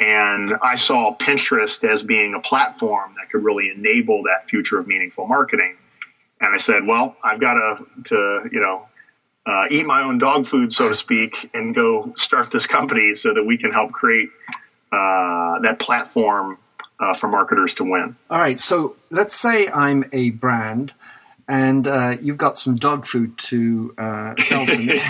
And 0.00 0.54
I 0.62 0.76
saw 0.76 1.14
Pinterest 1.14 1.84
as 1.84 2.02
being 2.02 2.34
a 2.34 2.40
platform 2.40 3.16
that 3.20 3.30
could 3.30 3.44
really 3.44 3.68
enable 3.68 4.22
that 4.22 4.48
future 4.48 4.78
of 4.78 4.86
meaningful 4.86 5.26
marketing. 5.26 5.76
And 6.40 6.54
I 6.54 6.58
said, 6.58 6.86
well, 6.86 7.14
I've 7.22 7.38
got 7.38 7.54
to, 7.54 7.86
to 8.04 8.48
you 8.50 8.60
know, 8.60 8.88
uh, 9.44 9.66
eat 9.70 9.84
my 9.84 10.04
own 10.04 10.16
dog 10.16 10.48
food, 10.48 10.72
so 10.72 10.88
to 10.88 10.96
speak, 10.96 11.50
and 11.52 11.74
go 11.74 12.14
start 12.16 12.50
this 12.50 12.66
company 12.66 13.14
so 13.14 13.34
that 13.34 13.44
we 13.44 13.58
can 13.58 13.72
help 13.72 13.92
create 13.92 14.30
uh, 14.90 15.58
that 15.60 15.76
platform 15.78 16.56
uh, 17.02 17.14
for 17.14 17.28
marketers 17.28 17.74
to 17.76 17.84
win. 17.84 18.16
All 18.30 18.38
right. 18.38 18.58
So 18.58 18.96
let's 19.10 19.34
say 19.34 19.68
I'm 19.68 20.04
a 20.12 20.30
brand 20.30 20.94
and 21.48 21.86
uh, 21.86 22.16
you've 22.20 22.38
got 22.38 22.56
some 22.56 22.76
dog 22.76 23.04
food 23.04 23.36
to 23.36 23.94
uh, 23.98 24.34
sell 24.38 24.64
to 24.64 24.78
me. 24.78 25.00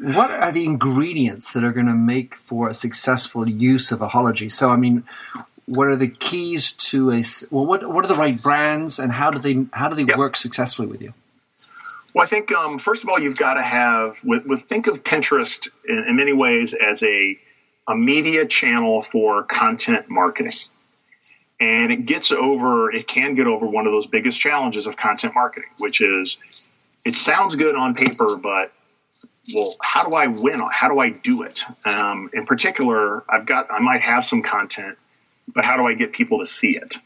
what 0.14 0.30
are 0.30 0.52
the 0.52 0.64
ingredients 0.64 1.52
that 1.52 1.64
are 1.64 1.72
going 1.72 1.86
to 1.86 1.94
make 1.94 2.34
for 2.36 2.68
a 2.68 2.74
successful 2.74 3.48
use 3.48 3.90
of 3.92 3.98
ahalogy? 3.98 4.50
So, 4.50 4.70
I 4.70 4.76
mean, 4.76 5.04
what 5.66 5.88
are 5.88 5.96
the 5.96 6.08
keys 6.08 6.72
to 6.72 7.10
a 7.10 7.22
well? 7.50 7.66
What 7.66 7.92
what 7.92 8.04
are 8.04 8.08
the 8.08 8.14
right 8.14 8.40
brands, 8.40 9.00
and 9.00 9.12
how 9.12 9.32
do 9.32 9.40
they 9.40 9.66
how 9.72 9.88
do 9.88 9.96
they 9.96 10.04
yep. 10.04 10.16
work 10.16 10.36
successfully 10.36 10.86
with 10.86 11.02
you? 11.02 11.12
Well, 12.14 12.24
I 12.24 12.28
think 12.28 12.52
um, 12.52 12.78
first 12.78 13.02
of 13.02 13.08
all, 13.08 13.18
you've 13.18 13.36
got 13.36 13.54
to 13.54 13.62
have 13.62 14.16
with, 14.22 14.46
with 14.46 14.62
think 14.62 14.86
of 14.86 15.02
Pinterest 15.02 15.68
in, 15.86 16.04
in 16.08 16.16
many 16.16 16.32
ways 16.32 16.74
as 16.74 17.02
a 17.02 17.38
a 17.88 17.96
media 17.96 18.46
channel 18.46 19.02
for 19.02 19.42
content 19.42 20.08
marketing 20.08 20.52
and 21.60 21.92
it 21.92 22.06
gets 22.06 22.32
over 22.32 22.90
it 22.92 23.06
can 23.06 23.34
get 23.34 23.46
over 23.46 23.66
one 23.66 23.86
of 23.86 23.92
those 23.92 24.06
biggest 24.06 24.38
challenges 24.38 24.86
of 24.86 24.96
content 24.96 25.34
marketing 25.34 25.70
which 25.78 26.00
is 26.00 26.70
it 27.04 27.14
sounds 27.14 27.56
good 27.56 27.74
on 27.74 27.94
paper 27.94 28.36
but 28.36 28.72
well 29.54 29.74
how 29.82 30.06
do 30.06 30.14
i 30.14 30.26
win 30.26 30.60
how 30.70 30.88
do 30.88 30.98
i 30.98 31.08
do 31.10 31.42
it 31.42 31.62
um, 31.86 32.30
in 32.34 32.46
particular 32.46 33.24
i've 33.30 33.46
got 33.46 33.70
i 33.70 33.78
might 33.78 34.00
have 34.00 34.24
some 34.24 34.42
content 34.42 34.98
but 35.54 35.64
how 35.64 35.76
do 35.76 35.84
i 35.84 35.94
get 35.94 36.12
people 36.12 36.40
to 36.40 36.46
see 36.46 36.76
it 36.76 36.96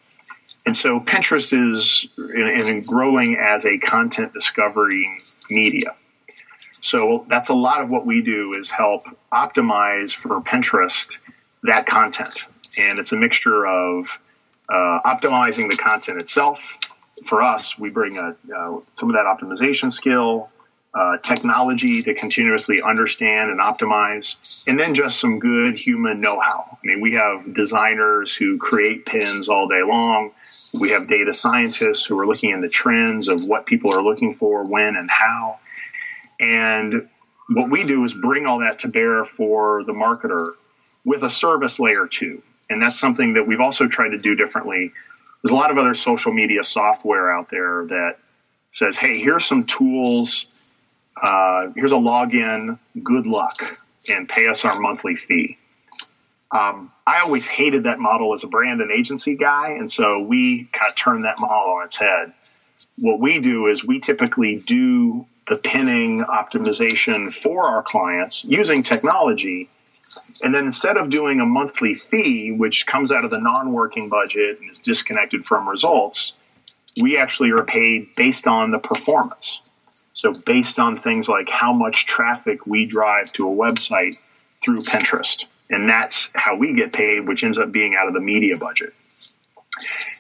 And 0.67 0.77
so 0.77 1.01
Pinterest 1.01 1.53
is 1.73 2.09
in, 2.19 2.69
in 2.69 2.83
growing 2.83 3.37
as 3.37 3.65
a 3.65 3.79
content 3.79 4.33
discovery 4.33 5.09
media. 5.51 5.95
So 6.83 7.27
that's 7.29 7.49
a 7.49 7.55
lot 7.55 7.83
of 7.83 7.91
what 7.91 8.07
we 8.07 8.23
do 8.23 8.55
is 8.59 8.71
help 8.71 9.05
optimize 9.33 10.13
for 10.15 10.41
Pinterest 10.41 11.17
that 11.63 11.87
content. 11.87 12.45
And 12.79 12.99
it's 12.99 13.13
a 13.13 13.17
mixture 13.17 13.67
of 13.67 14.07
uh, 14.71 15.01
optimizing 15.05 15.71
the 15.71 15.77
content 15.77 16.21
itself. 16.21 16.77
For 17.27 17.43
us, 17.43 17.79
we 17.79 17.91
bring 17.91 18.17
a, 18.17 18.37
uh, 18.55 18.81
some 18.93 19.11
of 19.11 19.17
that 19.17 19.27
optimization 19.27 19.93
skill, 19.93 20.49
uh, 20.93 21.19
technology 21.19 22.03
to 22.03 22.15
continuously 22.15 22.83
understand 22.83 23.51
and 23.51 23.61
optimize, 23.61 24.65
and 24.67 24.79
then 24.79 24.95
just 24.95 25.21
some 25.21 25.39
good 25.39 25.77
human 25.77 26.21
know 26.21 26.41
how. 26.41 26.65
I 26.71 26.79
mean, 26.83 27.01
we 27.01 27.13
have 27.13 27.55
designers 27.55 28.35
who 28.35 28.59
create 28.59 29.07
pins 29.07 29.49
all 29.49 29.69
day 29.69 29.83
long. 29.87 30.33
We 30.75 30.91
have 30.91 31.09
data 31.09 31.33
scientists 31.33 32.05
who 32.07 32.19
are 32.19 32.27
looking 32.27 32.51
in 32.51 32.61
the 32.61 32.69
trends 32.69 33.29
of 33.29 33.45
what 33.45 33.67
people 33.67 33.93
are 33.93 34.03
looking 34.03 34.35
for, 34.35 34.65
when, 34.65 34.97
and 34.97 35.09
how. 35.11 35.61
And 36.41 37.09
what 37.51 37.71
we 37.71 37.85
do 37.85 38.05
is 38.05 38.15
bring 38.15 38.47
all 38.47 38.61
that 38.61 38.81
to 38.81 38.89
bear 38.89 39.25
for 39.25 39.85
the 39.85 39.93
marketer 39.93 40.47
with 41.05 41.23
a 41.23 41.31
service 41.31 41.79
layer 41.79 42.07
too. 42.07 42.43
And 42.71 42.81
that's 42.81 42.99
something 42.99 43.35
that 43.35 43.47
we've 43.47 43.61
also 43.61 43.89
tried 43.89 44.11
to 44.11 44.19
do 44.19 44.35
differently. 44.35 44.93
There's 45.43 45.53
a 45.53 45.57
lot 45.57 45.71
of 45.71 45.79
other 45.79 45.95
social 45.95 46.33
media 46.33 46.65
software 46.65 47.35
out 47.35 47.51
there 47.51 47.87
that 47.89 48.13
says, 48.73 48.97
hey, 48.97 49.19
here's 49.19 49.45
some 49.45 49.67
tools. 49.67 50.47
Uh, 51.21 51.71
here's 51.75 51.93
a 51.93 51.97
login. 51.97 52.79
Good 53.03 53.27
luck 53.27 53.63
and 54.09 54.29
pay 54.29 54.47
us 54.47 54.65
our 54.65 54.79
monthly 54.79 55.17
fee. 55.17 55.59
Um, 56.53 56.91
I 57.07 57.21
always 57.21 57.47
hated 57.47 57.85
that 57.85 57.99
model 57.99 58.33
as 58.33 58.45
a 58.45 58.49
brand 58.49 58.81
and 58.81 58.91
agency 58.91 59.37
guy. 59.37 59.77
And 59.79 59.91
so 59.91 60.21
we 60.21 60.69
kind 60.73 60.91
of 60.91 60.97
turned 60.97 61.25
that 61.25 61.39
model 61.39 61.75
on 61.75 61.87
its 61.87 61.97
head. 61.99 62.33
What 62.99 63.21
we 63.21 63.41
do 63.41 63.67
is 63.67 63.85
we 63.85 64.01
typically 64.01 64.63
do 64.67 65.27
the 65.49 65.57
pinning 65.57 66.25
optimization 66.25 67.33
for 67.33 67.65
our 67.65 67.83
clients 67.83 68.45
using 68.45 68.83
technology. 68.83 69.69
And 70.43 70.55
then 70.55 70.67
instead 70.67 70.97
of 70.97 71.09
doing 71.09 71.41
a 71.41 71.47
monthly 71.47 71.95
fee, 71.95 72.53
which 72.53 72.87
comes 72.87 73.13
out 73.13 73.25
of 73.25 73.31
the 73.31 73.39
non 73.39 73.73
working 73.73 74.09
budget 74.09 74.61
and 74.61 74.71
is 74.71 74.79
disconnected 74.79 75.47
from 75.47 75.69
results, 75.69 76.35
we 77.01 77.17
actually 77.17 77.51
are 77.53 77.65
paid 77.65 78.15
based 78.17 78.47
on 78.47 78.71
the 78.71 78.79
performance. 78.79 79.71
So, 80.13 80.33
based 80.45 80.79
on 80.79 80.99
things 80.99 81.29
like 81.29 81.49
how 81.49 81.73
much 81.73 82.07
traffic 82.07 82.67
we 82.67 82.87
drive 82.87 83.33
to 83.35 83.49
a 83.49 83.55
website 83.55 84.21
through 84.63 84.83
Pinterest. 84.83 85.45
And 85.71 85.89
that's 85.89 86.31
how 86.35 86.59
we 86.59 86.75
get 86.75 86.93
paid, 86.93 87.27
which 87.27 87.45
ends 87.45 87.59
up 87.59 87.71
being 87.71 87.97
out 87.99 88.09
of 88.09 88.13
the 88.13 88.21
media 88.21 88.55
budget. 88.61 88.93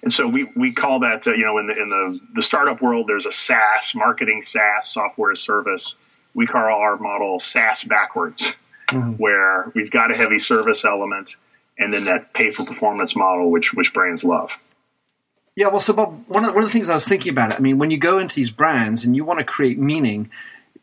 And 0.03 0.13
so 0.13 0.29
we, 0.29 0.49
we 0.57 0.73
call 0.73 1.01
that, 1.01 1.27
uh, 1.27 1.33
you 1.33 1.45
know, 1.45 1.59
in 1.59 1.67
the, 1.67 1.73
in 1.75 1.89
the, 1.89 2.21
the 2.37 2.43
startup 2.43 2.81
world, 2.81 3.07
there's 3.07 3.27
a 3.27 3.33
SaaS, 3.33 3.95
marketing 3.95 4.43
SaaS, 4.43 4.91
software 4.91 5.35
service. 5.37 5.97
We 6.35 6.47
call 6.47 6.63
our 6.63 6.97
model 6.97 7.41
SaaS 7.41 7.85
backwards, 7.85 8.53
mm-hmm. 8.91 9.13
where 9.13 9.71
we've 9.75 9.91
got 9.91 10.11
a 10.11 10.15
heavy 10.15 10.39
service 10.39 10.85
element 10.85 11.37
and 11.79 11.93
then 11.93 12.05
that 12.05 12.35
pay 12.35 12.51
for 12.51 12.65
performance 12.65 13.17
model, 13.17 13.51
which, 13.51 13.73
which 13.73 13.95
brands 13.95 14.23
love. 14.23 14.51
Yeah, 15.57 15.69
well, 15.69 15.81
so 15.81 15.93
Bob, 15.93 16.25
one 16.29 16.45
of, 16.45 16.55
one 16.55 16.63
of 16.63 16.71
the 16.71 16.73
things 16.73 16.89
I 16.89 16.95
was 16.95 17.09
thinking 17.09 17.31
about, 17.33 17.53
it. 17.53 17.57
I 17.57 17.61
mean, 17.61 17.79
when 17.79 17.91
you 17.91 17.99
go 17.99 18.19
into 18.19 18.37
these 18.37 18.51
brands 18.51 19.05
and 19.05 19.17
you 19.17 19.25
want 19.25 19.41
to 19.41 19.45
create 19.45 19.79
meaning, 19.79 20.31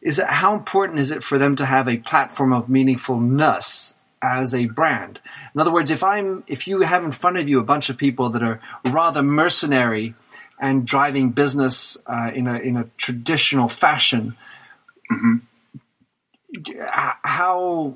is 0.02 0.20
it 0.20 0.28
how 0.28 0.54
important 0.54 1.00
is 1.00 1.12
it 1.12 1.24
for 1.24 1.38
them 1.38 1.56
to 1.56 1.66
have 1.66 1.88
a 1.88 1.98
platform 1.98 2.54
of 2.54 2.68
meaningfulness 2.68 3.94
as 4.22 4.54
a 4.54 4.66
brand. 4.66 5.20
In 5.54 5.62
other 5.62 5.72
words, 5.72 5.92
if 5.92 6.04
I'm 6.04 6.44
if 6.48 6.68
you 6.68 6.82
have 6.82 7.04
in 7.04 7.12
front 7.12 7.38
of 7.38 7.48
you 7.48 7.60
a 7.60 7.64
bunch 7.64 7.90
of 7.90 7.98
people 7.98 8.30
that 8.30 8.44
are 8.44 8.60
rather 8.86 9.22
mercenary 9.22 10.16
and 10.60 10.88
driving 10.88 11.32
business 11.32 11.98
uh, 12.08 12.32
in 12.34 12.48
a 12.48 12.58
in 12.58 12.78
a 12.78 12.86
traditional 12.98 13.68
fashion, 13.68 14.36
mm-hmm. 15.12 15.38
How 17.24 17.96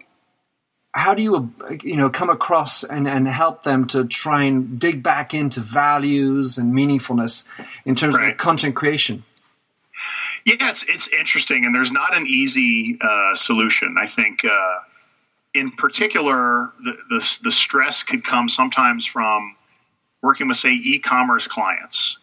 how 0.94 1.16
do 1.16 1.24
you 1.24 1.54
you 1.84 1.96
know 1.96 2.10
come 2.10 2.30
across 2.30 2.84
and, 2.84 3.08
and 3.08 3.28
help 3.28 3.64
them 3.64 3.88
to 3.88 4.06
try 4.06 4.44
and 4.44 4.80
dig 4.80 5.02
back 5.02 5.34
into 5.34 5.60
values 5.60 6.58
and 6.58 6.74
meaningfulness 6.74 7.46
in 7.86 7.96
terms 7.96 8.16
right. 8.16 8.34
of 8.34 8.38
content 8.38 8.76
creation? 8.76 9.24
Yeah, 10.46 10.70
it's 10.70 10.88
it's 10.90 11.08
interesting, 11.08 11.66
and 11.66 11.74
there's 11.74 11.92
not 11.92 12.16
an 12.16 12.28
easy 12.28 12.98
uh, 13.02 13.36
solution. 13.36 13.96
I 14.00 14.08
think. 14.08 14.44
Uh, 14.46 14.80
in 15.54 15.72
particular, 15.72 16.72
the, 16.82 16.98
the, 17.10 17.40
the 17.44 17.52
stress 17.52 18.04
could 18.04 18.24
come 18.24 18.48
sometimes 18.48 19.06
from 19.06 19.56
working 20.22 20.48
with, 20.48 20.58
say, 20.58 20.72
e-commerce 20.72 21.48
clients 21.48 22.18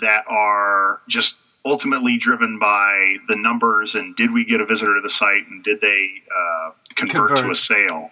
that 0.00 0.24
are 0.28 1.00
just 1.08 1.38
ultimately 1.66 2.16
driven 2.18 2.58
by 2.58 3.16
the 3.28 3.36
numbers 3.36 3.94
and 3.94 4.16
did 4.16 4.32
we 4.32 4.44
get 4.44 4.60
a 4.60 4.66
visitor 4.66 4.94
to 4.94 5.00
the 5.02 5.10
site 5.10 5.46
and 5.48 5.64
did 5.64 5.80
they 5.80 6.08
uh, 6.30 6.70
convert, 6.94 7.28
convert, 7.28 7.44
to 7.44 7.50
a 7.50 7.54
sale 7.54 8.10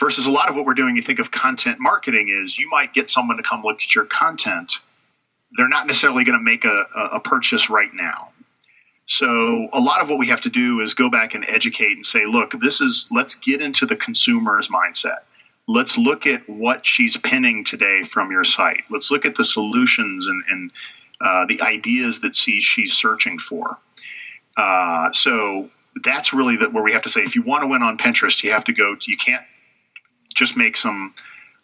versus 0.00 0.26
a 0.26 0.30
lot 0.30 0.48
of 0.48 0.56
what 0.56 0.66
we're 0.66 0.74
doing 0.74 0.96
you 0.96 1.02
think 1.02 1.20
of 1.20 1.30
content 1.30 1.78
marketing 1.80 2.28
is 2.28 2.58
you 2.58 2.68
might 2.68 2.92
get 2.92 3.08
someone 3.08 3.36
to 3.36 3.42
come 3.42 3.62
look 3.62 3.80
at 3.82 3.94
your 3.94 4.04
content 4.04 4.72
they're 5.56 5.68
not 5.68 5.86
necessarily 5.86 6.24
going 6.24 6.38
to 6.38 6.44
make 6.44 6.64
a, 6.64 6.84
a 7.12 7.20
purchase 7.20 7.70
right 7.70 7.94
now 7.94 8.30
so 9.08 9.70
a 9.72 9.80
lot 9.80 10.02
of 10.02 10.10
what 10.10 10.18
we 10.18 10.26
have 10.26 10.42
to 10.42 10.50
do 10.50 10.80
is 10.80 10.92
go 10.92 11.08
back 11.08 11.34
and 11.34 11.42
educate 11.48 11.92
and 11.92 12.04
say, 12.04 12.26
look, 12.26 12.52
this 12.60 12.82
is 12.82 13.08
let's 13.10 13.36
get 13.36 13.62
into 13.62 13.86
the 13.86 13.96
consumer's 13.96 14.68
mindset. 14.68 15.20
Let's 15.66 15.96
look 15.96 16.26
at 16.26 16.46
what 16.46 16.86
she's 16.86 17.16
pinning 17.16 17.64
today 17.64 18.04
from 18.04 18.30
your 18.30 18.44
site. 18.44 18.84
Let's 18.90 19.10
look 19.10 19.24
at 19.24 19.34
the 19.34 19.44
solutions 19.44 20.26
and, 20.26 20.44
and 20.50 20.70
uh, 21.20 21.46
the 21.46 21.62
ideas 21.62 22.20
that 22.20 22.36
she, 22.36 22.60
she's 22.60 22.92
searching 22.92 23.38
for. 23.38 23.78
Uh, 24.56 25.12
so 25.12 25.70
that's 26.02 26.32
really 26.32 26.56
the, 26.56 26.70
where 26.70 26.82
we 26.82 26.92
have 26.92 27.02
to 27.02 27.08
say, 27.08 27.22
if 27.22 27.34
you 27.34 27.42
want 27.42 27.62
to 27.62 27.68
win 27.68 27.82
on 27.82 27.98
Pinterest, 27.98 28.42
you 28.42 28.52
have 28.52 28.64
to 28.64 28.72
go. 28.72 28.94
To, 28.94 29.10
you 29.10 29.16
can't 29.16 29.44
just 30.34 30.56
make 30.56 30.76
some 30.76 31.14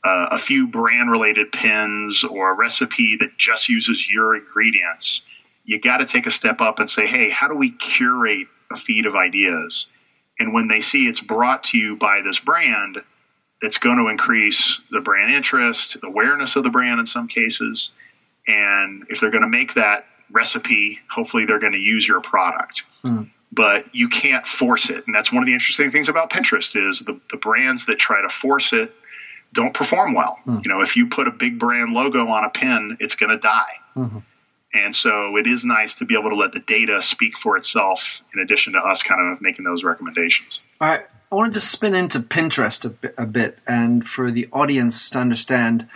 uh, 0.04 0.28
a 0.32 0.38
few 0.38 0.66
brand 0.66 1.10
related 1.10 1.52
pins 1.52 2.24
or 2.24 2.50
a 2.50 2.54
recipe 2.54 3.16
that 3.20 3.36
just 3.38 3.68
uses 3.68 4.10
your 4.10 4.36
ingredients 4.36 5.24
you 5.64 5.80
got 5.80 5.98
to 5.98 6.06
take 6.06 6.26
a 6.26 6.30
step 6.30 6.60
up 6.60 6.78
and 6.78 6.90
say, 6.90 7.06
hey, 7.06 7.30
how 7.30 7.48
do 7.48 7.54
we 7.54 7.70
curate 7.70 8.46
a 8.70 8.76
feed 8.76 9.06
of 9.06 9.16
ideas? 9.16 9.88
And 10.38 10.52
when 10.52 10.68
they 10.68 10.80
see 10.80 11.08
it's 11.08 11.20
brought 11.20 11.64
to 11.64 11.78
you 11.78 11.96
by 11.96 12.20
this 12.22 12.38
brand, 12.38 12.98
that's 13.62 13.78
going 13.78 13.98
to 13.98 14.08
increase 14.08 14.80
the 14.90 15.00
brand 15.00 15.32
interest, 15.32 15.96
awareness 16.02 16.56
of 16.56 16.64
the 16.64 16.70
brand 16.70 17.00
in 17.00 17.06
some 17.06 17.28
cases. 17.28 17.92
And 18.46 19.06
if 19.08 19.20
they're 19.20 19.30
going 19.30 19.42
to 19.42 19.48
make 19.48 19.74
that 19.74 20.06
recipe, 20.30 21.00
hopefully 21.08 21.46
they're 21.46 21.60
going 21.60 21.72
to 21.72 21.78
use 21.78 22.06
your 22.06 22.20
product. 22.20 22.84
Mm. 23.04 23.30
But 23.52 23.94
you 23.94 24.08
can't 24.08 24.46
force 24.46 24.90
it. 24.90 25.06
And 25.06 25.14
that's 25.14 25.32
one 25.32 25.42
of 25.42 25.46
the 25.46 25.52
interesting 25.52 25.90
things 25.90 26.08
about 26.08 26.30
Pinterest 26.30 26.74
is 26.88 27.00
the, 27.00 27.20
the 27.30 27.36
brands 27.36 27.86
that 27.86 27.98
try 27.98 28.22
to 28.22 28.28
force 28.28 28.72
it 28.72 28.92
don't 29.52 29.72
perform 29.72 30.14
well. 30.14 30.38
Mm. 30.46 30.64
You 30.64 30.70
know, 30.70 30.82
if 30.82 30.96
you 30.96 31.06
put 31.06 31.28
a 31.28 31.30
big 31.30 31.58
brand 31.58 31.92
logo 31.92 32.26
on 32.26 32.44
a 32.44 32.50
pin, 32.50 32.96
it's 33.00 33.14
going 33.14 33.30
to 33.30 33.38
die. 33.38 33.72
Mm-hmm. 33.96 34.18
And 34.74 34.94
so 34.94 35.36
it 35.36 35.46
is 35.46 35.64
nice 35.64 35.96
to 35.96 36.04
be 36.04 36.18
able 36.18 36.30
to 36.30 36.36
let 36.36 36.52
the 36.52 36.58
data 36.58 37.00
speak 37.00 37.38
for 37.38 37.56
itself 37.56 38.24
in 38.34 38.40
addition 38.40 38.72
to 38.72 38.80
us 38.80 39.04
kind 39.04 39.32
of 39.32 39.40
making 39.40 39.64
those 39.64 39.84
recommendations. 39.84 40.62
All 40.80 40.88
right. 40.88 41.06
I 41.30 41.34
wanted 41.36 41.54
to 41.54 41.60
spin 41.60 41.94
into 41.94 42.20
Pinterest 42.20 42.84
a 42.84 42.90
bit, 42.90 43.14
a 43.16 43.26
bit 43.26 43.58
and 43.66 44.06
for 44.06 44.30
the 44.30 44.48
audience 44.52 45.08
to 45.10 45.18
understand, 45.18 45.88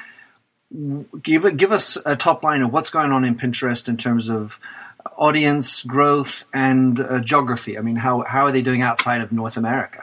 give, 1.23 1.57
give 1.57 1.73
us 1.73 1.99
a 2.05 2.17
top 2.17 2.45
line 2.45 2.63
of 2.63 2.73
what's 2.73 2.91
going 2.91 3.13
on 3.13 3.25
in 3.25 3.37
Pinterest 3.37 3.89
in 3.89 3.97
terms 3.97 4.29
of 4.29 4.61
audience 5.17 5.83
growth 5.83 6.45
and 6.53 7.01
uh, 7.01 7.21
geography. 7.21 7.79
I 7.79 7.81
mean, 7.81 7.97
how, 7.97 8.25
how 8.27 8.45
are 8.45 8.53
they 8.53 8.63
doing 8.63 8.83
outside 8.83 9.21
of 9.21 9.33
North 9.33 9.57
America? 9.57 10.03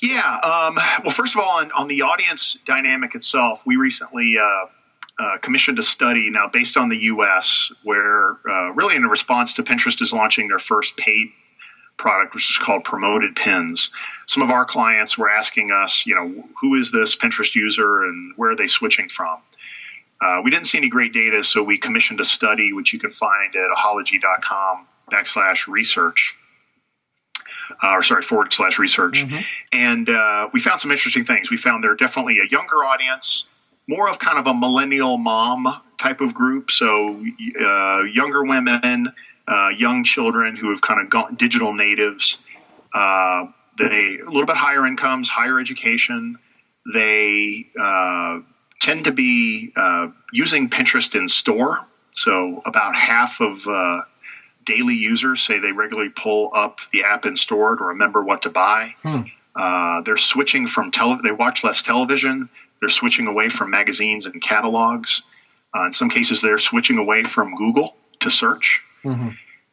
Yeah. 0.00 0.20
Um, 0.20 0.76
well, 1.04 1.10
first 1.10 1.34
of 1.34 1.40
all, 1.40 1.58
on, 1.58 1.72
on, 1.72 1.88
the 1.88 2.02
audience 2.02 2.58
dynamic 2.66 3.14
itself, 3.14 3.62
we 3.66 3.76
recently 3.76 4.36
uh, 4.38 4.66
uh, 5.22 5.38
commissioned 5.38 5.78
a 5.78 5.82
study 5.82 6.30
now 6.30 6.48
based 6.50 6.76
on 6.76 6.88
the 6.88 6.96
U.S., 6.96 7.72
where 7.82 8.38
uh, 8.48 8.72
really 8.72 8.96
in 8.96 9.02
response 9.02 9.54
to 9.54 9.62
Pinterest 9.62 10.00
is 10.00 10.12
launching 10.12 10.48
their 10.48 10.58
first 10.58 10.96
paid 10.96 11.28
product, 11.98 12.34
which 12.34 12.50
is 12.50 12.56
called 12.56 12.84
Promoted 12.84 13.36
Pins. 13.36 13.92
Some 14.26 14.42
of 14.42 14.50
our 14.50 14.64
clients 14.64 15.18
were 15.18 15.28
asking 15.28 15.70
us, 15.70 16.06
you 16.06 16.14
know, 16.14 16.48
who 16.60 16.76
is 16.76 16.90
this 16.90 17.16
Pinterest 17.16 17.54
user 17.54 18.04
and 18.04 18.32
where 18.36 18.52
are 18.52 18.56
they 18.56 18.68
switching 18.68 19.10
from? 19.10 19.40
Uh, 20.20 20.40
we 20.44 20.50
didn't 20.50 20.66
see 20.66 20.78
any 20.78 20.88
great 20.88 21.12
data, 21.12 21.42
so 21.42 21.62
we 21.62 21.78
commissioned 21.78 22.20
a 22.20 22.24
study, 22.24 22.72
which 22.72 22.92
you 22.92 22.98
can 22.98 23.10
find 23.10 23.54
at 23.56 23.76
ahalogy.com 23.76 24.86
backslash 25.10 25.66
research. 25.66 26.36
Uh, 27.82 27.92
or 27.94 28.02
sorry, 28.02 28.22
forward 28.22 28.52
slash 28.52 28.78
research. 28.78 29.24
Mm-hmm. 29.24 29.38
And 29.72 30.10
uh, 30.10 30.48
we 30.52 30.60
found 30.60 30.80
some 30.80 30.90
interesting 30.90 31.24
things. 31.24 31.50
We 31.50 31.56
found 31.56 31.84
there 31.84 31.94
definitely 31.94 32.40
a 32.40 32.48
younger 32.50 32.76
audience 32.76 33.46
more 33.90 34.08
of 34.08 34.20
kind 34.20 34.38
of 34.38 34.46
a 34.46 34.54
millennial 34.54 35.18
mom 35.18 35.66
type 35.98 36.20
of 36.20 36.32
group. 36.32 36.70
So 36.70 37.24
uh, 37.60 38.02
younger 38.02 38.44
women, 38.44 39.12
uh, 39.48 39.68
young 39.70 40.04
children 40.04 40.56
who 40.56 40.70
have 40.70 40.80
kind 40.80 41.00
of 41.00 41.10
gone 41.10 41.34
digital 41.34 41.72
natives. 41.74 42.38
Uh, 42.94 43.46
they 43.78 44.18
a 44.24 44.30
little 44.30 44.46
bit 44.46 44.56
higher 44.56 44.86
incomes, 44.86 45.28
higher 45.28 45.58
education. 45.58 46.38
They 46.94 47.66
uh, 47.78 48.40
tend 48.80 49.04
to 49.04 49.12
be 49.12 49.72
uh, 49.76 50.08
using 50.32 50.70
Pinterest 50.70 51.14
in 51.14 51.28
store. 51.28 51.78
So 52.12 52.62
about 52.64 52.96
half 52.96 53.40
of 53.40 53.66
uh, 53.66 54.00
daily 54.64 54.94
users 54.94 55.42
say 55.42 55.60
they 55.60 55.72
regularly 55.72 56.10
pull 56.10 56.50
up 56.54 56.78
the 56.92 57.04
app 57.04 57.26
in 57.26 57.36
store 57.36 57.76
to 57.76 57.84
remember 57.84 58.22
what 58.22 58.42
to 58.42 58.50
buy. 58.50 58.94
Hmm. 59.02 59.22
Uh, 59.54 60.02
they're 60.02 60.16
switching 60.16 60.66
from 60.66 60.90
tele. 60.90 61.18
They 61.22 61.32
watch 61.32 61.62
less 61.62 61.82
television. 61.82 62.48
They're 62.80 62.88
switching 62.88 63.26
away 63.26 63.48
from 63.48 63.70
magazines 63.70 64.26
and 64.26 64.42
catalogs. 64.42 65.22
Uh, 65.74 65.86
in 65.86 65.92
some 65.92 66.10
cases, 66.10 66.40
they're 66.40 66.58
switching 66.58 66.98
away 66.98 67.24
from 67.24 67.54
Google 67.54 67.94
to 68.20 68.30
search. 68.30 68.82
Mm-hmm. 69.04 69.28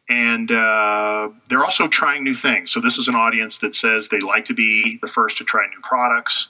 And 0.10 0.52
uh, 0.52 1.30
they're 1.50 1.64
also 1.64 1.88
trying 1.88 2.24
new 2.24 2.34
things. 2.34 2.72
So 2.72 2.80
this 2.82 2.98
is 2.98 3.08
an 3.08 3.16
audience 3.16 3.60
that 3.60 3.76
says 3.76 4.10
they 4.10 4.20
like 4.20 4.46
to 4.46 4.54
be 4.54 5.00
the 5.02 5.08
first 5.08 5.40
to 5.40 5.44
try 5.44 5.68
new 5.68 5.82
products. 5.82 6.50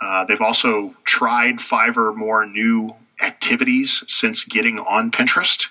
Uh, 0.00 0.24
they've 0.26 0.40
also 0.40 0.94
tried 1.04 1.60
five 1.60 1.98
or 1.98 2.12
more 2.12 2.46
new 2.46 2.94
activities 3.20 4.04
since 4.08 4.44
getting 4.44 4.78
on 4.78 5.10
Pinterest. 5.10 5.68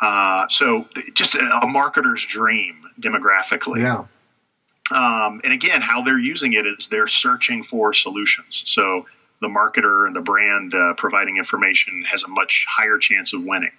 Uh, 0.00 0.48
so 0.48 0.86
just 1.14 1.34
a, 1.34 1.40
a, 1.40 1.66
marketer's 1.66 2.24
dream 2.24 2.84
demographically. 2.98 3.80
Yeah. 3.80 4.04
Um, 4.92 5.40
and 5.44 5.52
again, 5.52 5.82
how 5.82 6.02
they're 6.02 6.18
using 6.18 6.52
it 6.54 6.64
is 6.66 6.88
they're 6.88 7.06
searching 7.06 7.64
for 7.64 7.92
solutions. 7.92 8.62
So 8.66 9.06
the 9.40 9.48
marketer 9.48 10.06
and 10.06 10.16
the 10.16 10.20
brand 10.20 10.74
uh, 10.74 10.94
providing 10.94 11.36
information 11.36 12.04
has 12.10 12.24
a 12.24 12.28
much 12.28 12.66
higher 12.68 12.98
chance 12.98 13.34
of 13.34 13.44
winning. 13.44 13.72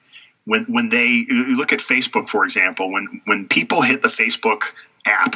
When 0.46 0.66
when 0.66 0.90
they 0.90 1.26
look 1.30 1.72
at 1.72 1.80
Facebook, 1.80 2.30
for 2.30 2.44
example, 2.44 2.92
when 2.92 3.22
when 3.26 3.48
people 3.48 3.82
hit 3.82 4.02
the 4.02 4.08
Facebook 4.08 4.64
app, 5.06 5.36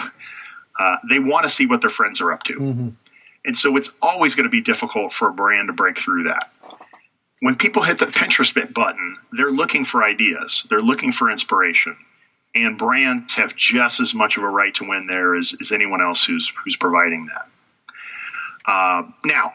uh, 0.80 0.98
they 1.10 1.20
want 1.20 1.46
to 1.46 1.50
see 1.50 1.68
what 1.68 1.82
their 1.82 1.92
friends 1.92 2.22
are 2.22 2.32
up 2.32 2.44
to. 2.44 2.54
Mm-hmm. 2.54 2.90
And 3.46 3.58
so 3.58 3.78
it's 3.78 3.92
always 4.02 4.36
going 4.36 4.46
to 4.46 4.50
be 4.50 4.62
difficult 4.62 5.14
for 5.14 5.30
a 5.30 5.34
brand 5.34 5.68
to 5.68 5.74
break 5.74 6.00
through 6.00 6.24
that. 6.24 6.52
When 7.42 7.56
people 7.56 7.84
hit 7.84 8.00
the 8.00 8.08
Pinterest 8.08 8.74
button, 8.74 9.18
they're 9.32 9.52
looking 9.52 9.86
for 9.86 10.04
ideas, 10.04 10.66
they're 10.70 10.82
looking 10.82 11.12
for 11.12 11.30
inspiration. 11.30 11.96
And 12.56 12.78
brands 12.78 13.34
have 13.36 13.56
just 13.56 14.00
as 14.00 14.14
much 14.14 14.38
of 14.38 14.44
a 14.44 14.48
right 14.48 14.74
to 14.76 14.88
win 14.88 15.08
there 15.08 15.36
as, 15.36 15.56
as 15.60 15.72
anyone 15.74 16.02
else 16.02 16.24
who's 16.24 16.52
who's 16.64 16.78
providing 16.78 17.28
that. 17.28 17.48
Uh, 18.66 19.04
now, 19.26 19.54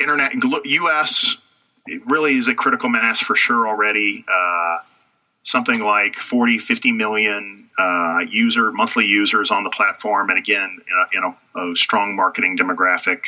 internet 0.00 0.32
U.S. 0.64 1.38
It 1.86 2.02
really 2.06 2.36
is 2.36 2.48
a 2.48 2.54
critical 2.54 2.88
mass 2.88 3.20
for 3.20 3.36
sure 3.36 3.68
already. 3.68 4.24
Uh, 4.28 4.78
something 5.50 5.80
like 5.80 6.16
40, 6.16 6.58
50 6.58 6.92
million 6.92 7.68
uh, 7.78 8.20
user 8.30 8.72
monthly 8.72 9.06
users 9.06 9.50
on 9.50 9.64
the 9.64 9.70
platform, 9.70 10.30
and 10.30 10.38
again, 10.38 10.78
in 10.86 11.22
a, 11.22 11.26
in 11.26 11.34
a, 11.64 11.72
a 11.72 11.76
strong 11.76 12.16
marketing 12.16 12.56
demographic. 12.58 13.20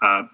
Uh, 0.00 0.24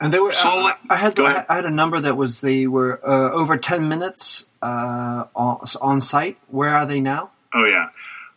and 0.00 0.12
they 0.12 0.18
were. 0.18 0.32
Slowly, 0.32 0.72
I, 0.90 0.94
I 0.94 0.96
had 0.96 1.18
I 1.18 1.54
had 1.54 1.64
a 1.64 1.70
number 1.70 1.98
that 2.00 2.16
was 2.16 2.40
they 2.40 2.66
were 2.66 3.00
uh, 3.06 3.32
over 3.32 3.56
ten 3.56 3.88
minutes 3.88 4.46
uh, 4.62 5.24
on, 5.34 5.60
on 5.80 6.00
site. 6.00 6.36
Where 6.48 6.74
are 6.76 6.84
they 6.84 7.00
now? 7.00 7.30
Oh 7.54 7.64
yeah, 7.64 7.88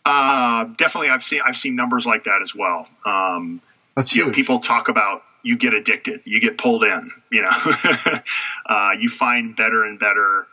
uh, 0.04 0.64
definitely. 0.76 1.10
I've 1.10 1.22
seen 1.22 1.42
I've 1.44 1.56
seen 1.56 1.76
numbers 1.76 2.06
like 2.06 2.24
that 2.24 2.40
as 2.42 2.54
well. 2.54 2.88
Um, 3.04 3.60
That's 3.94 4.10
huge. 4.10 4.28
Know, 4.28 4.32
people 4.32 4.60
talk 4.60 4.88
about 4.88 5.22
you 5.42 5.58
get 5.58 5.74
addicted, 5.74 6.22
you 6.24 6.40
get 6.40 6.56
pulled 6.56 6.84
in. 6.84 7.10
You 7.30 7.42
know, 7.42 7.50
uh, 8.66 8.90
you 8.98 9.10
find 9.10 9.54
better 9.54 9.84
and 9.84 9.98
better 9.98 10.46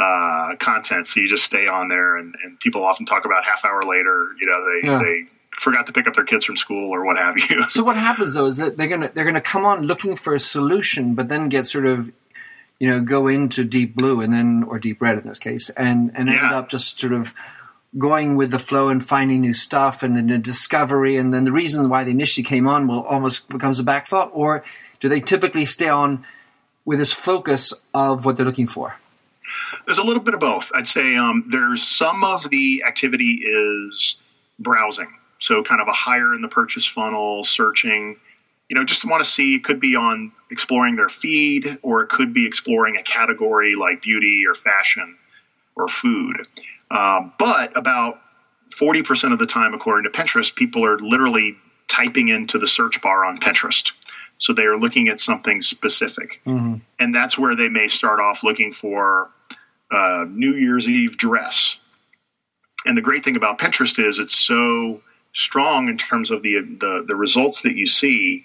uh, 0.00 0.56
content, 0.56 1.06
so 1.08 1.20
you 1.20 1.28
just 1.28 1.44
stay 1.44 1.66
on 1.66 1.88
there. 1.88 2.16
And, 2.16 2.34
and 2.42 2.58
people 2.58 2.84
often 2.84 3.06
talk 3.06 3.24
about 3.24 3.44
half 3.44 3.64
hour 3.64 3.82
later. 3.82 4.28
You 4.40 4.46
know, 4.46 4.64
they 4.64 4.86
yeah. 4.86 4.98
they 4.98 5.30
forgot 5.58 5.86
to 5.86 5.92
pick 5.92 6.06
up 6.06 6.14
their 6.14 6.24
kids 6.24 6.44
from 6.44 6.56
school 6.56 6.90
or 6.90 7.04
what 7.04 7.16
have 7.18 7.36
you. 7.36 7.68
so 7.68 7.84
what 7.84 7.96
happens 8.08 8.34
though 8.34 8.46
is 8.46 8.56
that 8.56 8.76
they're 8.76 8.88
gonna 8.88 9.10
they're 9.12 9.24
gonna 9.24 9.40
come 9.40 9.64
on 9.64 9.82
looking 9.82 10.16
for 10.16 10.34
a 10.34 10.38
solution, 10.38 11.14
but 11.14 11.28
then 11.28 11.48
get 11.48 11.66
sort 11.66 11.86
of 11.86 12.10
you 12.78 12.88
know 12.88 13.00
go 13.00 13.28
into 13.28 13.64
deep 13.64 13.94
blue 13.94 14.20
and 14.20 14.32
then 14.32 14.64
or 14.64 14.78
deep 14.78 15.00
red 15.00 15.18
in 15.18 15.28
this 15.28 15.38
case, 15.38 15.70
and 15.70 16.10
and 16.14 16.28
yeah. 16.28 16.44
end 16.44 16.54
up 16.54 16.68
just 16.68 16.98
sort 16.98 17.12
of 17.12 17.34
going 17.98 18.36
with 18.36 18.50
the 18.52 18.58
flow 18.58 18.88
and 18.88 19.04
finding 19.04 19.40
new 19.40 19.52
stuff 19.52 20.02
and 20.02 20.16
then 20.16 20.28
the 20.28 20.38
discovery 20.38 21.16
and 21.16 21.34
then 21.34 21.42
the 21.42 21.50
reason 21.50 21.88
why 21.88 22.04
they 22.04 22.12
initially 22.12 22.44
came 22.44 22.68
on 22.68 22.86
will 22.86 23.02
almost 23.02 23.48
becomes 23.48 23.80
a 23.80 23.82
back 23.82 24.06
thought 24.06 24.30
or 24.32 24.62
do 25.00 25.08
they 25.08 25.20
typically 25.20 25.64
stay 25.64 25.88
on 25.88 26.24
with 26.84 27.00
this 27.00 27.12
focus 27.12 27.74
of 27.92 28.24
what 28.24 28.36
they're 28.36 28.46
looking 28.46 28.68
for 28.68 28.94
there's 29.86 29.98
a 29.98 30.04
little 30.04 30.22
bit 30.22 30.34
of 30.34 30.40
both 30.40 30.70
i'd 30.74 30.86
say 30.86 31.16
um, 31.16 31.44
there's 31.48 31.82
some 31.82 32.24
of 32.24 32.48
the 32.50 32.84
activity 32.86 33.42
is 33.44 34.20
browsing 34.58 35.08
so 35.40 35.62
kind 35.64 35.80
of 35.80 35.88
a 35.88 35.92
higher 35.92 36.34
in 36.34 36.42
the 36.42 36.48
purchase 36.48 36.86
funnel, 36.86 37.42
searching, 37.42 38.16
you 38.68 38.76
know, 38.76 38.84
just 38.84 39.04
want 39.04 39.24
to 39.24 39.28
see, 39.28 39.56
it 39.56 39.64
could 39.64 39.80
be 39.80 39.96
on 39.96 40.32
exploring 40.50 40.96
their 40.96 41.08
feed 41.08 41.78
or 41.82 42.02
it 42.02 42.10
could 42.10 42.32
be 42.32 42.46
exploring 42.46 42.96
a 42.96 43.02
category 43.02 43.74
like 43.74 44.02
beauty 44.02 44.44
or 44.46 44.54
fashion 44.54 45.16
or 45.74 45.88
food. 45.88 46.46
Uh, 46.90 47.30
but 47.38 47.76
about 47.76 48.20
40% 48.78 49.32
of 49.32 49.38
the 49.38 49.46
time, 49.46 49.74
according 49.74 50.10
to 50.10 50.16
Pinterest, 50.16 50.54
people 50.54 50.84
are 50.84 50.98
literally 50.98 51.56
typing 51.88 52.28
into 52.28 52.58
the 52.58 52.68
search 52.68 53.00
bar 53.00 53.24
on 53.24 53.38
Pinterest. 53.38 53.92
So 54.36 54.52
they 54.52 54.64
are 54.64 54.76
looking 54.76 55.08
at 55.08 55.20
something 55.20 55.62
specific. 55.62 56.42
Mm-hmm. 56.46 56.76
And 56.98 57.14
that's 57.14 57.38
where 57.38 57.56
they 57.56 57.68
may 57.68 57.88
start 57.88 58.20
off 58.20 58.44
looking 58.44 58.72
for 58.72 59.30
a 59.90 60.24
New 60.28 60.54
Year's 60.54 60.88
Eve 60.88 61.16
dress. 61.16 61.78
And 62.84 62.96
the 62.96 63.02
great 63.02 63.24
thing 63.24 63.36
about 63.36 63.58
Pinterest 63.58 63.98
is 64.04 64.18
it's 64.18 64.36
so 64.36 65.02
strong 65.32 65.88
in 65.88 65.98
terms 65.98 66.30
of 66.30 66.42
the, 66.42 66.60
the, 66.60 67.04
the 67.06 67.16
results 67.16 67.62
that 67.62 67.74
you 67.74 67.86
see. 67.86 68.44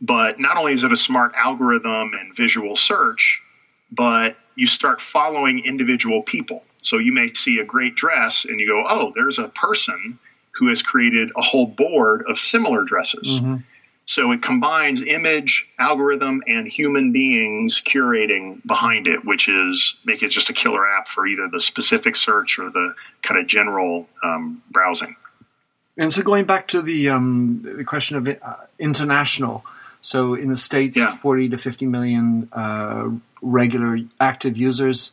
But 0.00 0.40
not 0.40 0.56
only 0.56 0.72
is 0.72 0.84
it 0.84 0.92
a 0.92 0.96
smart 0.96 1.32
algorithm 1.36 2.12
and 2.14 2.34
visual 2.34 2.76
search, 2.76 3.42
but 3.90 4.36
you 4.54 4.66
start 4.66 5.00
following 5.00 5.64
individual 5.64 6.22
people. 6.22 6.64
So 6.82 6.98
you 6.98 7.12
may 7.12 7.32
see 7.34 7.58
a 7.58 7.64
great 7.64 7.94
dress 7.94 8.44
and 8.44 8.58
you 8.58 8.66
go, 8.66 8.84
oh, 8.88 9.12
there's 9.14 9.38
a 9.38 9.48
person 9.48 10.18
who 10.52 10.68
has 10.68 10.82
created 10.82 11.30
a 11.36 11.42
whole 11.42 11.66
board 11.66 12.24
of 12.28 12.38
similar 12.38 12.84
dresses. 12.84 13.40
Mm-hmm. 13.40 13.56
So 14.10 14.32
it 14.32 14.42
combines 14.42 15.02
image, 15.02 15.68
algorithm, 15.78 16.42
and 16.48 16.66
human 16.66 17.12
beings 17.12 17.80
curating 17.80 18.60
behind 18.66 19.06
it, 19.06 19.24
which 19.24 19.48
is 19.48 19.98
make 20.04 20.24
it 20.24 20.30
just 20.30 20.50
a 20.50 20.52
killer 20.52 20.84
app 20.84 21.06
for 21.06 21.28
either 21.28 21.46
the 21.48 21.60
specific 21.60 22.16
search 22.16 22.58
or 22.58 22.70
the 22.70 22.96
kind 23.22 23.40
of 23.40 23.46
general 23.46 24.08
um, 24.20 24.64
browsing. 24.68 25.14
And 25.96 26.12
so 26.12 26.22
going 26.22 26.44
back 26.44 26.66
to 26.68 26.82
the 26.82 27.10
um, 27.10 27.62
the 27.62 27.84
question 27.84 28.16
of 28.16 28.26
uh, 28.28 28.56
international, 28.80 29.64
so 30.00 30.34
in 30.34 30.48
the 30.48 30.56
states, 30.56 30.96
yeah. 30.96 31.12
forty 31.12 31.48
to 31.48 31.56
fifty 31.56 31.86
million 31.86 32.48
uh, 32.52 33.10
regular 33.40 33.96
active 34.20 34.56
users. 34.56 35.12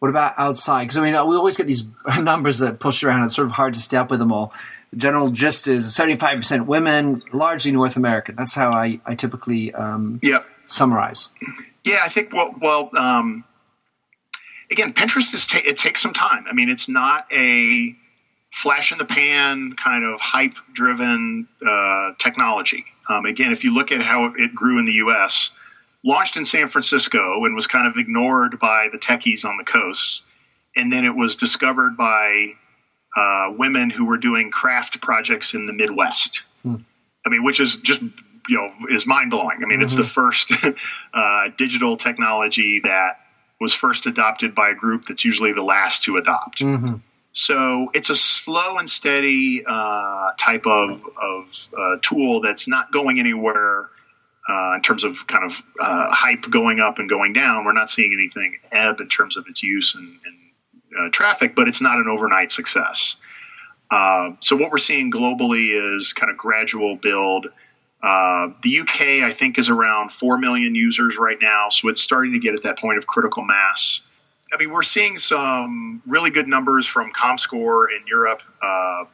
What 0.00 0.08
about 0.08 0.34
outside? 0.36 0.86
Because 0.86 0.96
I 0.96 1.02
mean, 1.02 1.28
we 1.28 1.36
always 1.36 1.56
get 1.56 1.68
these 1.68 1.84
numbers 2.20 2.58
that 2.58 2.80
push 2.80 3.04
around. 3.04 3.22
It's 3.22 3.36
sort 3.36 3.46
of 3.46 3.52
hard 3.52 3.74
to 3.74 3.80
stay 3.80 3.98
up 3.98 4.10
with 4.10 4.18
them 4.18 4.32
all. 4.32 4.52
General 4.96 5.30
gist 5.30 5.68
is 5.68 5.94
seventy-five 5.94 6.36
percent 6.36 6.66
women, 6.66 7.22
largely 7.32 7.72
North 7.72 7.96
American. 7.96 8.36
That's 8.36 8.54
how 8.54 8.72
I, 8.72 9.00
I 9.06 9.14
typically 9.14 9.72
um, 9.72 10.20
yeah. 10.22 10.38
summarize. 10.66 11.28
Yeah, 11.84 12.00
I 12.04 12.08
think 12.08 12.32
well, 12.32 12.54
well 12.60 12.90
um, 12.96 13.44
again, 14.70 14.92
Pinterest 14.92 15.32
is 15.34 15.46
ta- 15.46 15.60
it 15.64 15.78
takes 15.78 16.02
some 16.02 16.12
time. 16.12 16.46
I 16.48 16.52
mean, 16.52 16.68
it's 16.68 16.88
not 16.88 17.26
a 17.32 17.96
flash 18.52 18.92
in 18.92 18.98
the 18.98 19.04
pan 19.04 19.74
kind 19.82 20.04
of 20.04 20.20
hype 20.20 20.54
driven 20.72 21.48
uh, 21.66 22.12
technology. 22.18 22.84
Um, 23.08 23.24
again, 23.24 23.52
if 23.52 23.64
you 23.64 23.74
look 23.74 23.92
at 23.92 24.02
how 24.02 24.32
it 24.36 24.54
grew 24.54 24.78
in 24.78 24.84
the 24.84 24.92
U.S., 24.92 25.54
launched 26.04 26.36
in 26.36 26.44
San 26.44 26.68
Francisco 26.68 27.44
and 27.44 27.54
was 27.54 27.66
kind 27.66 27.86
of 27.86 27.96
ignored 27.96 28.58
by 28.58 28.88
the 28.92 28.98
techies 28.98 29.44
on 29.44 29.56
the 29.56 29.64
coasts, 29.64 30.24
and 30.76 30.92
then 30.92 31.04
it 31.04 31.14
was 31.14 31.36
discovered 31.36 31.96
by 31.96 32.54
uh, 33.16 33.52
women 33.56 33.90
who 33.90 34.06
were 34.06 34.16
doing 34.16 34.50
craft 34.50 35.00
projects 35.00 35.54
in 35.54 35.66
the 35.66 35.72
Midwest. 35.72 36.44
Hmm. 36.62 36.76
I 37.24 37.28
mean, 37.28 37.44
which 37.44 37.60
is 37.60 37.76
just 37.76 38.02
you 38.48 38.56
know 38.56 38.72
is 38.90 39.06
mind 39.06 39.30
blowing. 39.30 39.58
I 39.62 39.66
mean, 39.66 39.78
mm-hmm. 39.78 39.82
it's 39.82 39.96
the 39.96 40.04
first 40.04 40.52
uh, 41.14 41.48
digital 41.56 41.96
technology 41.96 42.80
that 42.84 43.18
was 43.60 43.74
first 43.74 44.06
adopted 44.06 44.54
by 44.54 44.70
a 44.70 44.74
group 44.74 45.06
that's 45.06 45.24
usually 45.24 45.52
the 45.52 45.62
last 45.62 46.04
to 46.04 46.16
adopt. 46.16 46.60
Mm-hmm. 46.60 46.96
So 47.32 47.90
it's 47.94 48.10
a 48.10 48.16
slow 48.16 48.76
and 48.76 48.90
steady 48.90 49.64
uh, 49.66 50.32
type 50.36 50.66
of, 50.66 51.00
of 51.16 51.68
uh, 51.78 51.96
tool 52.02 52.42
that's 52.42 52.68
not 52.68 52.92
going 52.92 53.20
anywhere 53.20 53.88
uh, 54.46 54.74
in 54.76 54.82
terms 54.82 55.04
of 55.04 55.26
kind 55.26 55.44
of 55.44 55.62
uh, 55.80 56.10
hype 56.10 56.42
going 56.50 56.80
up 56.80 56.98
and 56.98 57.08
going 57.08 57.32
down. 57.32 57.64
We're 57.64 57.72
not 57.72 57.90
seeing 57.90 58.12
anything 58.12 58.58
ebb 58.70 59.00
in 59.00 59.08
terms 59.08 59.36
of 59.36 59.46
its 59.48 59.62
use 59.62 59.94
and, 59.94 60.08
and 60.26 60.36
uh, 60.98 61.08
traffic, 61.10 61.54
but 61.54 61.68
it's 61.68 61.80
not 61.80 61.96
an 61.96 62.06
overnight 62.08 62.52
success. 62.52 63.16
Uh, 63.90 64.30
so 64.40 64.56
what 64.56 64.70
we're 64.70 64.78
seeing 64.78 65.10
globally 65.10 65.96
is 65.98 66.12
kind 66.12 66.30
of 66.30 66.38
gradual 66.38 66.96
build. 66.96 67.46
the 68.02 68.80
UK, 68.80 69.22
I 69.22 69.32
think, 69.32 69.58
is 69.58 69.68
around 69.68 70.12
four 70.12 70.38
million 70.38 70.74
users 70.74 71.18
right 71.18 71.38
now, 71.40 71.68
so 71.68 71.88
it's 71.88 72.00
starting 72.00 72.32
to 72.32 72.38
get 72.38 72.54
at 72.54 72.62
that 72.62 72.78
point 72.78 72.98
of 72.98 73.06
critical 73.06 73.44
mass. 73.44 74.00
I 74.52 74.58
mean, 74.58 74.70
we're 74.70 74.82
seeing 74.82 75.16
some 75.16 76.02
really 76.06 76.30
good 76.30 76.46
numbers 76.46 76.86
from 76.86 77.12
ComScore 77.12 77.86
in 77.96 78.06
Europe, 78.06 78.42
uh, 78.62 79.04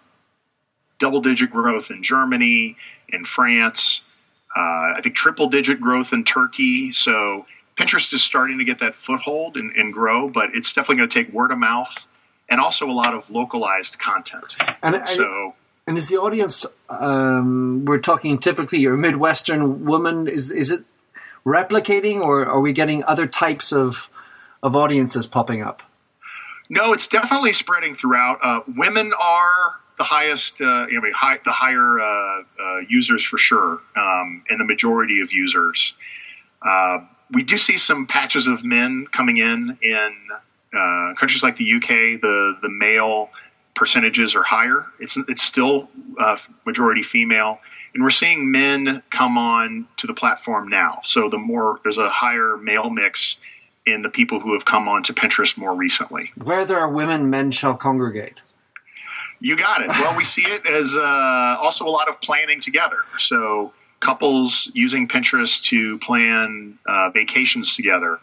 double 0.98 1.20
digit 1.20 1.50
growth 1.50 1.90
in 1.90 2.02
Germany, 2.02 2.76
in 3.08 3.24
France, 3.24 4.02
uh, 4.56 4.94
I 4.96 5.00
think 5.02 5.14
triple 5.14 5.48
digit 5.48 5.80
growth 5.80 6.12
in 6.12 6.24
Turkey. 6.24 6.92
So 6.92 7.46
Pinterest 7.78 8.12
is 8.12 8.22
starting 8.22 8.58
to 8.58 8.64
get 8.64 8.80
that 8.80 8.96
foothold 8.96 9.56
and, 9.56 9.76
and 9.76 9.92
grow, 9.92 10.28
but 10.28 10.50
it's 10.54 10.72
definitely 10.72 10.96
going 10.96 11.08
to 11.08 11.24
take 11.24 11.32
word 11.32 11.52
of 11.52 11.58
mouth 11.58 12.06
and 12.50 12.60
also 12.60 12.90
a 12.90 12.92
lot 12.92 13.14
of 13.14 13.30
localized 13.30 13.98
content. 13.98 14.56
And 14.82 15.06
so. 15.06 15.54
And 15.86 15.96
is 15.96 16.08
the 16.08 16.16
audience? 16.16 16.66
Um, 16.88 17.84
we're 17.84 18.00
talking 18.00 18.38
typically 18.38 18.80
you're 18.80 18.96
Midwestern 18.96 19.84
woman. 19.84 20.26
Is 20.26 20.50
is 20.50 20.70
it 20.70 20.84
replicating, 21.46 22.20
or 22.20 22.46
are 22.46 22.60
we 22.60 22.72
getting 22.72 23.04
other 23.04 23.26
types 23.26 23.72
of 23.72 24.10
of 24.62 24.76
audiences 24.76 25.26
popping 25.26 25.62
up? 25.62 25.82
No, 26.68 26.92
it's 26.92 27.08
definitely 27.08 27.54
spreading 27.54 27.94
throughout. 27.94 28.40
Uh, 28.42 28.60
women 28.76 29.12
are 29.18 29.76
the 29.96 30.04
highest, 30.04 30.60
uh, 30.60 30.86
you 30.88 31.00
know, 31.00 31.10
high, 31.14 31.38
the 31.44 31.52
higher 31.52 32.00
uh, 32.00 32.42
uh, 32.60 32.78
users 32.86 33.24
for 33.24 33.38
sure, 33.38 33.80
um, 33.96 34.42
and 34.50 34.60
the 34.60 34.64
majority 34.64 35.20
of 35.20 35.32
users. 35.32 35.96
Uh, 37.28 37.34
we 37.34 37.42
do 37.42 37.58
see 37.58 37.78
some 37.78 38.06
patches 38.06 38.46
of 38.46 38.64
men 38.64 39.06
coming 39.10 39.38
in 39.38 39.78
in 39.82 40.14
uh, 40.74 41.14
countries 41.14 41.42
like 41.42 41.56
the 41.56 41.74
UK. 41.74 42.20
The 42.20 42.58
the 42.60 42.68
male 42.68 43.30
percentages 43.74 44.34
are 44.34 44.42
higher. 44.42 44.86
It's 44.98 45.16
it's 45.16 45.42
still 45.42 45.88
majority 46.64 47.02
female, 47.02 47.60
and 47.94 48.02
we're 48.02 48.10
seeing 48.10 48.50
men 48.50 49.02
come 49.10 49.38
on 49.38 49.86
to 49.98 50.06
the 50.06 50.14
platform 50.14 50.68
now. 50.68 51.00
So 51.04 51.28
the 51.28 51.38
more 51.38 51.80
there's 51.82 51.98
a 51.98 52.10
higher 52.10 52.56
male 52.56 52.90
mix 52.90 53.38
in 53.86 54.02
the 54.02 54.10
people 54.10 54.40
who 54.40 54.52
have 54.54 54.64
come 54.64 54.88
on 54.88 55.02
to 55.04 55.14
Pinterest 55.14 55.56
more 55.56 55.74
recently. 55.74 56.32
Where 56.36 56.64
there 56.64 56.78
are 56.78 56.88
women, 56.88 57.30
men 57.30 57.50
shall 57.50 57.74
congregate. 57.74 58.42
You 59.40 59.56
got 59.56 59.82
it. 59.82 59.88
Well, 59.88 60.16
we 60.16 60.24
see 60.24 60.42
it 60.42 60.66
as 60.66 60.96
uh, 60.96 61.56
also 61.60 61.86
a 61.86 61.90
lot 61.90 62.08
of 62.08 62.20
planning 62.20 62.60
together. 62.60 62.98
So 63.18 63.72
couples 64.00 64.70
using 64.74 65.08
Pinterest 65.08 65.62
to 65.64 65.98
plan 65.98 66.78
uh, 66.86 67.10
vacations 67.10 67.76
together, 67.76 68.18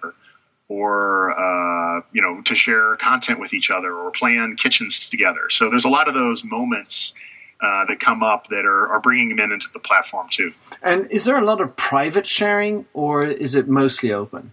or 0.68 1.32
uh, 1.32 2.02
you 2.12 2.22
know 2.22 2.42
to 2.42 2.56
share 2.56 2.96
content 2.98 3.40
with 3.40 3.54
each 3.54 3.72
other, 3.72 3.94
or 3.94 4.12
plan 4.12 4.56
kitchens 4.56 5.10
together. 5.10 5.50
So 5.50 5.70
there's 5.70 5.86
a 5.86 5.90
lot 5.90 6.08
of 6.08 6.14
those 6.14 6.44
moments. 6.44 7.14
Uh, 7.62 7.86
that 7.86 8.02
come 8.02 8.22
up 8.22 8.50
that 8.50 8.66
are, 8.66 8.90
are 8.90 9.00
bringing 9.00 9.34
men 9.34 9.54
into 9.54 9.68
the 9.74 9.80
platform 9.80 10.28
too. 10.30 10.52
And 10.84 11.10
is 11.10 11.24
there 11.24 11.38
a 11.38 11.44
lot 11.44 11.62
of 11.62 11.78
private 11.78 12.28
sharing, 12.28 12.86
or 12.94 13.24
is 13.24 13.56
it 13.56 13.70
mostly 13.70 14.12
open? 14.12 14.52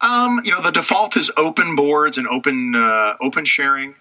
Um, 0.00 0.42
you 0.44 0.52
know, 0.52 0.62
the 0.62 0.70
default 0.70 1.16
is 1.16 1.32
open 1.36 1.74
boards 1.74 2.18
and 2.18 2.28
open 2.28 2.74
uh, 2.74 3.14
open 3.20 3.44
sharing. 3.44 3.96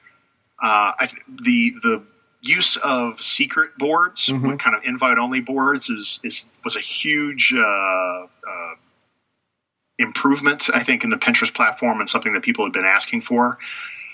Uh, 0.61 0.93
I, 0.99 1.09
the 1.27 1.73
the 1.81 2.03
use 2.45 2.77
of 2.77 3.21
secret 3.21 3.77
boards, 3.77 4.27
mm-hmm. 4.27 4.58
kind 4.58 4.75
of 4.75 4.84
invite 4.84 5.17
only 5.17 5.41
boards, 5.41 5.89
is, 5.89 6.19
is 6.23 6.47
was 6.63 6.75
a 6.75 6.79
huge 6.79 7.53
uh, 7.58 7.60
uh, 7.60 8.75
improvement, 9.97 10.69
I 10.73 10.84
think, 10.84 11.03
in 11.03 11.10
the 11.10 11.17
Pinterest 11.17 11.53
platform 11.53 11.99
and 11.99 12.10
something 12.10 12.34
that 12.34 12.43
people 12.43 12.65
have 12.65 12.73
been 12.73 12.86
asking 12.86 13.21
for. 13.21 13.58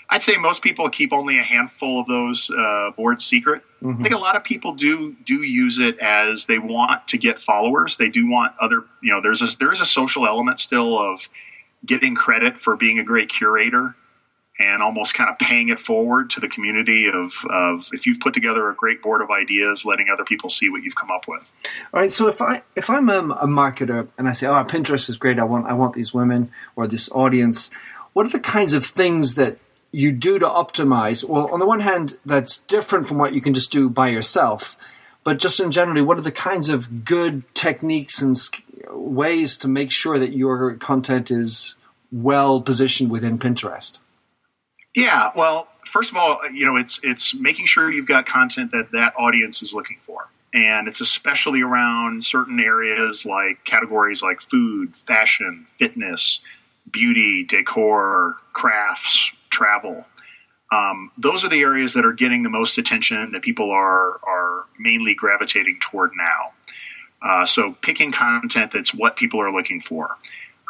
I'd 0.08 0.22
say 0.22 0.36
most 0.36 0.62
people 0.62 0.88
keep 0.90 1.12
only 1.12 1.38
a 1.38 1.42
handful 1.42 2.00
of 2.00 2.06
those 2.06 2.50
uh, 2.50 2.90
boards 2.96 3.24
secret. 3.24 3.62
Mm-hmm. 3.82 4.00
I 4.00 4.02
think 4.02 4.14
a 4.14 4.18
lot 4.18 4.36
of 4.36 4.44
people 4.44 4.74
do 4.74 5.14
do 5.24 5.42
use 5.42 5.78
it 5.78 5.98
as 6.00 6.46
they 6.46 6.58
want 6.58 7.08
to 7.08 7.18
get 7.18 7.40
followers. 7.40 7.96
They 7.96 8.08
do 8.08 8.28
want 8.28 8.52
other, 8.60 8.84
you 9.02 9.12
know, 9.12 9.20
there's 9.22 9.42
a, 9.42 9.58
there 9.58 9.72
is 9.72 9.80
a 9.80 9.86
social 9.86 10.26
element 10.26 10.60
still 10.60 10.98
of 10.98 11.28
getting 11.84 12.14
credit 12.14 12.60
for 12.60 12.76
being 12.76 12.98
a 12.98 13.04
great 13.04 13.28
curator 13.28 13.94
and 14.58 14.82
almost 14.82 15.14
kind 15.14 15.30
of 15.30 15.38
paying 15.38 15.70
it 15.70 15.80
forward 15.80 16.30
to 16.30 16.40
the 16.40 16.48
community 16.48 17.08
of, 17.08 17.32
of 17.48 17.88
if 17.92 18.06
you've 18.06 18.20
put 18.20 18.34
together 18.34 18.68
a 18.68 18.74
great 18.74 19.02
board 19.02 19.22
of 19.22 19.30
ideas, 19.30 19.84
letting 19.84 20.08
other 20.12 20.24
people 20.24 20.50
see 20.50 20.68
what 20.68 20.82
you've 20.82 20.94
come 20.94 21.10
up 21.10 21.26
with. 21.26 21.42
All 21.92 22.00
right. 22.00 22.10
So 22.10 22.28
if 22.28 22.42
I 22.42 22.62
if 22.76 22.90
I'm 22.90 23.08
a, 23.08 23.18
a 23.18 23.46
marketer 23.46 24.08
and 24.18 24.28
I 24.28 24.32
say, 24.32 24.46
"Oh, 24.46 24.64
Pinterest 24.64 25.08
is 25.08 25.16
great. 25.16 25.38
I 25.38 25.44
want 25.44 25.66
I 25.66 25.72
want 25.72 25.94
these 25.94 26.12
women 26.12 26.50
or 26.76 26.86
this 26.86 27.10
audience," 27.12 27.70
what 28.12 28.26
are 28.26 28.30
the 28.30 28.40
kinds 28.40 28.72
of 28.74 28.84
things 28.84 29.36
that 29.36 29.58
you 29.90 30.12
do 30.12 30.38
to 30.38 30.46
optimize? 30.46 31.24
Well, 31.26 31.48
on 31.52 31.60
the 31.60 31.66
one 31.66 31.80
hand, 31.80 32.18
that's 32.24 32.58
different 32.58 33.06
from 33.06 33.18
what 33.18 33.34
you 33.34 33.40
can 33.40 33.54
just 33.54 33.72
do 33.72 33.88
by 33.88 34.08
yourself. 34.08 34.76
But 35.24 35.38
just 35.38 35.60
in 35.60 35.70
generally, 35.70 36.02
what 36.02 36.18
are 36.18 36.22
the 36.22 36.32
kinds 36.32 36.68
of 36.68 37.04
good 37.04 37.42
techniques 37.54 38.20
and 38.20 38.36
ways 38.90 39.56
to 39.58 39.68
make 39.68 39.92
sure 39.92 40.18
that 40.18 40.32
your 40.32 40.74
content 40.74 41.30
is 41.30 41.74
well 42.10 42.60
positioned 42.60 43.10
within 43.10 43.38
Pinterest? 43.38 43.98
Yeah, 44.94 45.30
well, 45.34 45.68
first 45.86 46.10
of 46.10 46.16
all, 46.16 46.40
you 46.52 46.66
know, 46.66 46.76
it's 46.76 47.00
it's 47.02 47.34
making 47.34 47.66
sure 47.66 47.90
you've 47.90 48.06
got 48.08 48.26
content 48.26 48.72
that 48.72 48.92
that 48.92 49.14
audience 49.18 49.62
is 49.62 49.72
looking 49.72 49.98
for, 50.00 50.28
and 50.52 50.86
it's 50.88 51.00
especially 51.00 51.62
around 51.62 52.24
certain 52.24 52.60
areas 52.60 53.24
like 53.24 53.64
categories 53.64 54.22
like 54.22 54.42
food, 54.42 54.94
fashion, 55.06 55.66
fitness, 55.78 56.42
beauty, 56.90 57.44
decor, 57.44 58.36
crafts, 58.52 59.32
travel. 59.50 60.06
Um, 60.70 61.10
those 61.18 61.44
are 61.44 61.48
the 61.48 61.60
areas 61.60 61.94
that 61.94 62.04
are 62.04 62.12
getting 62.14 62.42
the 62.42 62.48
most 62.50 62.78
attention 62.78 63.32
that 63.32 63.42
people 63.42 63.70
are 63.70 64.20
are 64.26 64.64
mainly 64.78 65.14
gravitating 65.14 65.78
toward 65.80 66.12
now. 66.16 66.52
Uh, 67.22 67.46
so 67.46 67.72
picking 67.80 68.12
content 68.12 68.72
that's 68.72 68.92
what 68.94 69.16
people 69.16 69.40
are 69.40 69.52
looking 69.52 69.80
for. 69.80 70.16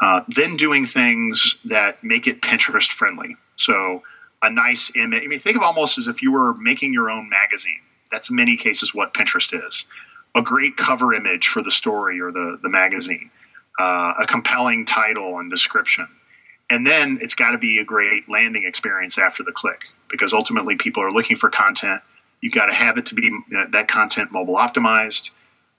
Uh, 0.00 0.22
then 0.28 0.56
doing 0.56 0.86
things 0.86 1.58
that 1.66 2.02
make 2.02 2.26
it 2.26 2.40
Pinterest 2.42 2.88
friendly. 2.88 3.36
So 3.56 4.02
a 4.42 4.50
nice 4.50 4.94
image. 4.96 5.22
I 5.22 5.26
mean, 5.26 5.40
think 5.40 5.56
of 5.56 5.62
almost 5.62 5.98
as 5.98 6.08
if 6.08 6.22
you 6.22 6.32
were 6.32 6.54
making 6.54 6.92
your 6.92 7.10
own 7.10 7.28
magazine. 7.28 7.80
That's 8.10 8.30
in 8.30 8.36
many 8.36 8.56
cases 8.56 8.94
what 8.94 9.14
Pinterest 9.14 9.66
is. 9.66 9.86
A 10.34 10.42
great 10.42 10.76
cover 10.76 11.14
image 11.14 11.48
for 11.48 11.62
the 11.62 11.70
story 11.70 12.20
or 12.20 12.32
the, 12.32 12.58
the 12.62 12.68
magazine, 12.68 13.30
uh, 13.78 14.14
a 14.20 14.26
compelling 14.26 14.86
title 14.86 15.38
and 15.38 15.50
description. 15.50 16.08
And 16.70 16.86
then 16.86 17.18
it's 17.20 17.34
got 17.34 17.50
to 17.50 17.58
be 17.58 17.78
a 17.78 17.84
great 17.84 18.28
landing 18.28 18.64
experience 18.64 19.18
after 19.18 19.42
the 19.42 19.52
click 19.52 19.84
because 20.10 20.32
ultimately 20.32 20.76
people 20.76 21.02
are 21.02 21.10
looking 21.10 21.36
for 21.36 21.50
content. 21.50 22.00
You've 22.40 22.54
got 22.54 22.66
to 22.66 22.72
have 22.72 22.98
it 22.98 23.06
to 23.06 23.14
be 23.14 23.30
that 23.72 23.88
content 23.88 24.32
mobile 24.32 24.56
optimized 24.56 25.30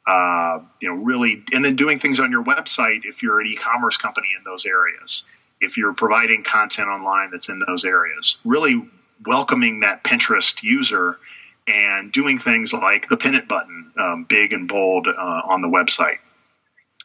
uh, 0.06 0.60
you 0.82 0.89
know, 0.89 0.95
really, 0.95 1.43
and 1.54 1.63
then 1.63 1.76
doing 1.76 1.99
things 1.99 2.19
on 2.19 2.32
your 2.32 2.43
website 2.43 3.02
if 3.06 3.23
you're 3.23 3.39
an 3.39 3.47
e-commerce 3.47 3.97
company 3.97 4.28
in 4.38 4.43
those 4.43 4.65
areas, 4.65 5.23
if 5.63 5.78
you're 5.78 5.93
providing 5.93 6.43
content 6.43 6.88
online 6.88 7.32
that's 7.32 7.49
in 7.49 7.62
those 7.65 7.86
areas, 7.86 8.39
really 8.43 8.88
welcoming 9.26 9.82
that 9.82 10.04
Pinterest 10.04 10.62
user 10.63 11.17
and 11.67 12.12
doing 12.12 12.39
things 12.39 12.73
like 12.73 13.08
the 13.10 13.17
pin 13.17 13.36
it 13.36 13.47
button, 13.47 13.91
um, 13.97 14.26
big 14.26 14.54
and 14.54 14.67
bold 14.67 15.08
uh, 15.08 15.12
on 15.12 15.62
the 15.62 15.67
website. 15.67 16.17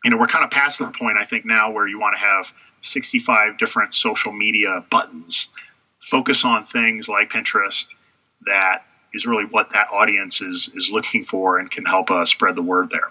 You 0.04 0.10
know, 0.10 0.16
we're 0.16 0.26
kind 0.26 0.44
of 0.44 0.50
past 0.50 0.78
the 0.78 0.86
point, 0.86 1.16
I 1.20 1.26
think, 1.26 1.44
now 1.44 1.72
where 1.72 1.86
you 1.86 1.98
want 1.98 2.16
to 2.16 2.20
have 2.20 2.52
65 2.82 3.58
different 3.58 3.94
social 3.94 4.32
media 4.32 4.84
buttons. 4.90 5.48
Focus 6.00 6.44
on 6.44 6.66
things 6.66 7.08
like 7.08 7.30
Pinterest 7.30 7.94
that 8.46 8.84
is 9.12 9.26
really 9.26 9.44
what 9.44 9.72
that 9.72 9.88
audience 9.92 10.40
is 10.40 10.70
is 10.74 10.90
looking 10.92 11.24
for 11.24 11.58
and 11.58 11.70
can 11.70 11.84
help 11.84 12.10
uh, 12.10 12.24
spread 12.24 12.54
the 12.54 12.62
word 12.62 12.90
there. 12.90 13.10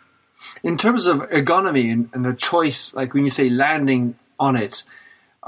In 0.63 0.77
terms 0.77 1.05
of 1.05 1.17
ergonomy 1.17 1.91
and, 1.91 2.09
and, 2.13 2.23
the 2.23 2.33
choice, 2.33 2.93
like 2.93 3.13
when 3.13 3.23
you 3.23 3.29
say 3.29 3.49
landing 3.49 4.15
on 4.39 4.55
it, 4.55 4.83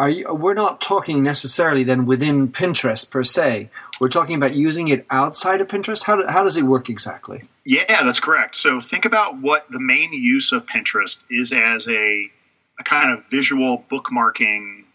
you, 0.07 0.33
we're 0.33 0.53
not 0.53 0.79
talking 0.79 1.23
necessarily 1.23 1.83
then 1.83 2.05
within 2.05 2.49
Pinterest 2.49 3.09
per 3.09 3.23
se. 3.23 3.69
We're 3.99 4.09
talking 4.09 4.35
about 4.35 4.55
using 4.55 4.87
it 4.87 5.05
outside 5.09 5.59
of 5.61 5.67
Pinterest. 5.67 6.03
How, 6.03 6.15
do, 6.15 6.27
how 6.27 6.43
does 6.43 6.55
it 6.57 6.63
work 6.63 6.89
exactly? 6.89 7.43
Yeah, 7.65 8.03
that's 8.03 8.19
correct. 8.19 8.55
So 8.55 8.79
think 8.81 9.05
about 9.05 9.37
what 9.39 9.69
the 9.69 9.79
main 9.79 10.13
use 10.13 10.53
of 10.53 10.65
Pinterest 10.65 11.23
is 11.29 11.51
as 11.51 11.87
a, 11.87 12.31
a 12.79 12.83
kind 12.83 13.17
of 13.17 13.25
visual 13.29 13.83
bookmarking 13.91 14.85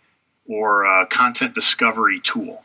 or 0.47 1.07
content 1.11 1.55
discovery 1.55 2.21
tool. 2.21 2.63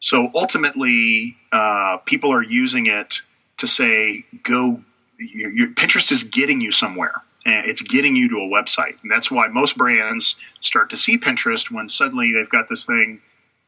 So 0.00 0.30
ultimately, 0.34 1.36
uh, 1.52 1.98
people 2.04 2.34
are 2.34 2.42
using 2.42 2.86
it 2.86 3.20
to 3.58 3.68
say, 3.68 4.24
go, 4.42 4.82
your, 5.18 5.50
your, 5.50 5.68
Pinterest 5.68 6.10
is 6.10 6.24
getting 6.24 6.60
you 6.60 6.72
somewhere. 6.72 7.14
And 7.44 7.66
it's 7.66 7.82
getting 7.82 8.14
you 8.16 8.28
to 8.30 8.36
a 8.36 8.48
website. 8.48 8.96
And 9.02 9.10
that's 9.10 9.30
why 9.30 9.48
most 9.48 9.76
brands 9.76 10.36
start 10.60 10.90
to 10.90 10.96
see 10.96 11.18
Pinterest 11.18 11.70
when 11.70 11.88
suddenly 11.88 12.32
they've 12.32 12.50
got 12.50 12.68
this 12.68 12.86
thing 12.86 13.20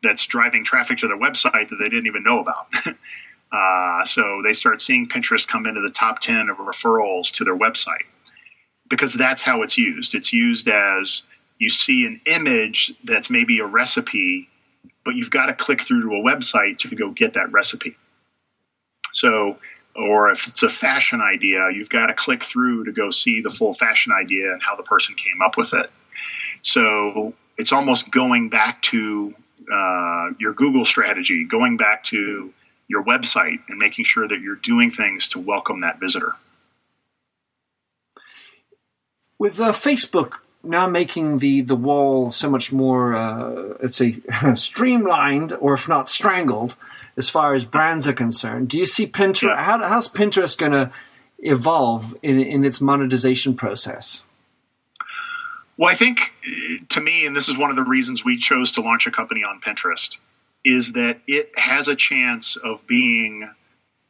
that's 0.02 0.26
driving 0.26 0.64
traffic 0.64 0.98
to 0.98 1.08
their 1.08 1.18
website 1.18 1.70
that 1.70 1.76
they 1.80 1.88
didn't 1.88 2.06
even 2.06 2.22
know 2.22 2.40
about. 2.40 2.66
uh, 3.52 4.04
so 4.04 4.42
they 4.44 4.52
start 4.52 4.80
seeing 4.80 5.08
Pinterest 5.08 5.48
come 5.48 5.66
into 5.66 5.80
the 5.80 5.90
top 5.90 6.20
10 6.20 6.50
of 6.50 6.58
referrals 6.58 7.32
to 7.34 7.44
their 7.44 7.56
website 7.56 8.04
because 8.88 9.14
that's 9.14 9.42
how 9.42 9.62
it's 9.62 9.76
used. 9.76 10.14
It's 10.14 10.32
used 10.32 10.68
as 10.68 11.22
you 11.58 11.70
see 11.70 12.06
an 12.06 12.20
image 12.26 12.92
that's 13.04 13.30
maybe 13.30 13.58
a 13.60 13.66
recipe 13.66 14.48
but 15.04 15.14
you've 15.14 15.30
got 15.30 15.46
to 15.46 15.54
click 15.54 15.82
through 15.82 16.02
to 16.02 16.16
a 16.16 16.22
website 16.22 16.78
to 16.78 16.94
go 16.94 17.10
get 17.10 17.34
that 17.34 17.52
recipe. 17.52 17.96
So, 19.12 19.58
or 19.94 20.30
if 20.30 20.48
it's 20.48 20.62
a 20.62 20.68
fashion 20.68 21.20
idea, 21.20 21.70
you've 21.72 21.88
got 21.88 22.06
to 22.06 22.14
click 22.14 22.42
through 22.42 22.84
to 22.84 22.92
go 22.92 23.10
see 23.10 23.40
the 23.40 23.50
full 23.50 23.74
fashion 23.74 24.12
idea 24.12 24.52
and 24.52 24.62
how 24.62 24.76
the 24.76 24.82
person 24.82 25.14
came 25.14 25.40
up 25.44 25.56
with 25.56 25.74
it. 25.74 25.90
So 26.62 27.34
it's 27.56 27.72
almost 27.72 28.10
going 28.10 28.48
back 28.48 28.82
to 28.82 29.34
uh, 29.72 30.30
your 30.38 30.52
Google 30.52 30.84
strategy, 30.84 31.44
going 31.44 31.76
back 31.76 32.04
to 32.04 32.52
your 32.88 33.04
website 33.04 33.60
and 33.68 33.78
making 33.78 34.04
sure 34.04 34.26
that 34.26 34.40
you're 34.40 34.56
doing 34.56 34.90
things 34.90 35.28
to 35.28 35.38
welcome 35.38 35.82
that 35.82 36.00
visitor. 36.00 36.34
With 39.38 39.60
uh, 39.60 39.72
Facebook 39.72 40.38
now 40.64 40.86
making 40.86 41.38
the 41.38 41.60
the 41.60 41.76
wall 41.76 42.30
so 42.30 42.50
much 42.50 42.72
more, 42.72 43.14
uh, 43.14 43.74
let's 43.82 43.96
say, 43.96 44.16
streamlined, 44.54 45.52
or 45.60 45.74
if 45.74 45.88
not 45.88 46.08
strangled, 46.08 46.76
as 47.16 47.30
far 47.30 47.54
as 47.54 47.64
brands 47.64 48.06
are 48.08 48.12
concerned. 48.12 48.68
Do 48.68 48.78
you 48.78 48.86
see 48.86 49.06
Pinterest? 49.06 49.56
How, 49.56 49.82
how's 49.82 50.08
Pinterest 50.08 50.56
going 50.58 50.72
to 50.72 50.90
evolve 51.38 52.14
in, 52.22 52.40
in 52.40 52.64
its 52.64 52.80
monetization 52.80 53.54
process? 53.54 54.24
Well, 55.76 55.90
I 55.90 55.94
think 55.94 56.32
to 56.90 57.00
me, 57.00 57.26
and 57.26 57.36
this 57.36 57.48
is 57.48 57.58
one 57.58 57.70
of 57.70 57.76
the 57.76 57.82
reasons 57.82 58.24
we 58.24 58.38
chose 58.38 58.72
to 58.72 58.80
launch 58.80 59.06
a 59.06 59.10
company 59.10 59.42
on 59.42 59.60
Pinterest, 59.60 60.16
is 60.64 60.92
that 60.94 61.18
it 61.26 61.52
has 61.58 61.88
a 61.88 61.96
chance 61.96 62.56
of 62.56 62.86
being 62.86 63.50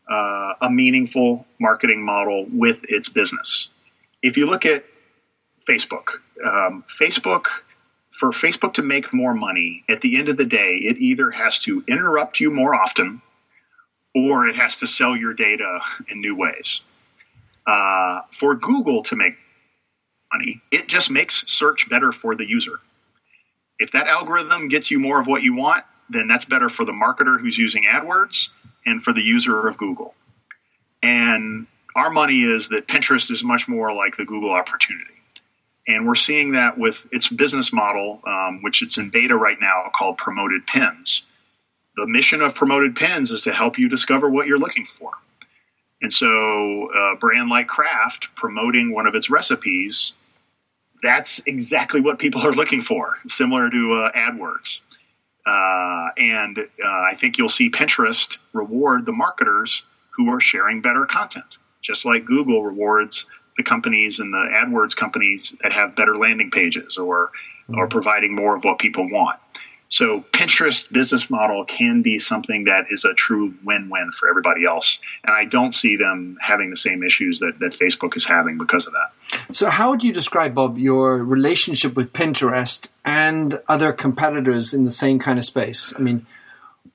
uh, 0.08 0.52
a 0.60 0.70
meaningful 0.70 1.46
marketing 1.58 2.04
model 2.04 2.46
with 2.50 2.80
its 2.84 3.08
business. 3.08 3.70
If 4.22 4.36
you 4.36 4.46
look 4.46 4.66
at 4.66 4.84
Facebook, 5.68 6.20
um, 6.44 6.84
Facebook, 6.88 7.46
for 8.24 8.30
Facebook 8.30 8.74
to 8.74 8.82
make 8.82 9.12
more 9.12 9.34
money, 9.34 9.84
at 9.86 10.00
the 10.00 10.16
end 10.18 10.30
of 10.30 10.38
the 10.38 10.46
day, 10.46 10.76
it 10.76 10.96
either 10.96 11.30
has 11.30 11.58
to 11.58 11.84
interrupt 11.86 12.40
you 12.40 12.50
more 12.50 12.74
often 12.74 13.20
or 14.14 14.46
it 14.46 14.56
has 14.56 14.78
to 14.78 14.86
sell 14.86 15.14
your 15.14 15.34
data 15.34 15.80
in 16.08 16.22
new 16.22 16.34
ways. 16.34 16.80
Uh, 17.66 18.22
for 18.30 18.54
Google 18.54 19.02
to 19.02 19.16
make 19.16 19.36
money, 20.32 20.62
it 20.70 20.88
just 20.88 21.10
makes 21.10 21.46
search 21.52 21.90
better 21.90 22.12
for 22.12 22.34
the 22.34 22.48
user. 22.48 22.78
If 23.78 23.92
that 23.92 24.06
algorithm 24.06 24.68
gets 24.68 24.90
you 24.90 24.98
more 24.98 25.20
of 25.20 25.26
what 25.26 25.42
you 25.42 25.54
want, 25.54 25.84
then 26.08 26.26
that's 26.26 26.46
better 26.46 26.70
for 26.70 26.86
the 26.86 26.92
marketer 26.92 27.38
who's 27.38 27.58
using 27.58 27.84
AdWords 27.84 28.52
and 28.86 29.02
for 29.02 29.12
the 29.12 29.22
user 29.22 29.68
of 29.68 29.76
Google. 29.76 30.14
And 31.02 31.66
our 31.94 32.08
money 32.08 32.42
is 32.42 32.70
that 32.70 32.88
Pinterest 32.88 33.30
is 33.30 33.44
much 33.44 33.68
more 33.68 33.92
like 33.92 34.16
the 34.16 34.24
Google 34.24 34.52
opportunity. 34.52 35.13
And 35.86 36.06
we're 36.06 36.14
seeing 36.14 36.52
that 36.52 36.78
with 36.78 37.06
its 37.12 37.28
business 37.28 37.72
model, 37.72 38.20
um, 38.26 38.62
which 38.62 38.82
it's 38.82 38.98
in 38.98 39.10
beta 39.10 39.36
right 39.36 39.58
now 39.60 39.90
called 39.94 40.16
Promoted 40.16 40.66
Pins. 40.66 41.26
The 41.96 42.06
mission 42.06 42.42
of 42.42 42.54
Promoted 42.54 42.96
Pins 42.96 43.30
is 43.30 43.42
to 43.42 43.52
help 43.52 43.78
you 43.78 43.88
discover 43.88 44.28
what 44.28 44.46
you're 44.46 44.58
looking 44.58 44.86
for. 44.86 45.12
And 46.02 46.12
so, 46.12 46.90
a 46.90 47.16
brand 47.16 47.48
like 47.48 47.66
Kraft 47.66 48.34
promoting 48.34 48.92
one 48.92 49.06
of 49.06 49.14
its 49.14 49.30
recipes, 49.30 50.14
that's 51.02 51.40
exactly 51.46 52.00
what 52.00 52.18
people 52.18 52.42
are 52.46 52.52
looking 52.52 52.82
for, 52.82 53.18
similar 53.28 53.70
to 53.70 53.92
uh, 53.92 54.12
AdWords. 54.12 54.80
Uh, 55.46 56.08
and 56.16 56.58
uh, 56.58 56.88
I 56.88 57.16
think 57.20 57.38
you'll 57.38 57.48
see 57.48 57.70
Pinterest 57.70 58.38
reward 58.52 59.04
the 59.04 59.12
marketers 59.12 59.84
who 60.10 60.30
are 60.30 60.40
sharing 60.40 60.80
better 60.80 61.04
content, 61.04 61.58
just 61.82 62.04
like 62.04 62.24
Google 62.24 62.64
rewards 62.64 63.26
the 63.56 63.62
companies 63.62 64.20
and 64.20 64.32
the 64.32 64.48
AdWords 64.52 64.96
companies 64.96 65.56
that 65.62 65.72
have 65.72 65.96
better 65.96 66.16
landing 66.16 66.50
pages 66.50 66.98
or 66.98 67.30
mm-hmm. 67.68 67.78
or 67.78 67.88
providing 67.88 68.34
more 68.34 68.56
of 68.56 68.64
what 68.64 68.78
people 68.78 69.08
want. 69.10 69.38
So 69.88 70.24
Pinterest 70.32 70.90
business 70.90 71.30
model 71.30 71.64
can 71.64 72.02
be 72.02 72.18
something 72.18 72.64
that 72.64 72.86
is 72.90 73.04
a 73.04 73.14
true 73.14 73.54
win-win 73.62 74.10
for 74.10 74.28
everybody 74.28 74.64
else. 74.64 75.00
And 75.22 75.32
I 75.32 75.44
don't 75.44 75.72
see 75.72 75.96
them 75.96 76.36
having 76.40 76.70
the 76.70 76.76
same 76.76 77.04
issues 77.04 77.40
that, 77.40 77.60
that 77.60 77.72
Facebook 77.72 78.16
is 78.16 78.24
having 78.24 78.58
because 78.58 78.88
of 78.88 78.94
that. 78.94 79.54
So 79.54 79.68
how 79.68 79.90
would 79.90 80.02
you 80.02 80.12
describe, 80.12 80.54
Bob, 80.54 80.78
your 80.78 81.18
relationship 81.22 81.94
with 81.94 82.12
Pinterest 82.12 82.88
and 83.04 83.60
other 83.68 83.92
competitors 83.92 84.74
in 84.74 84.84
the 84.84 84.90
same 84.90 85.20
kind 85.20 85.38
of 85.38 85.44
space? 85.44 85.94
I 85.96 86.00
mean, 86.00 86.26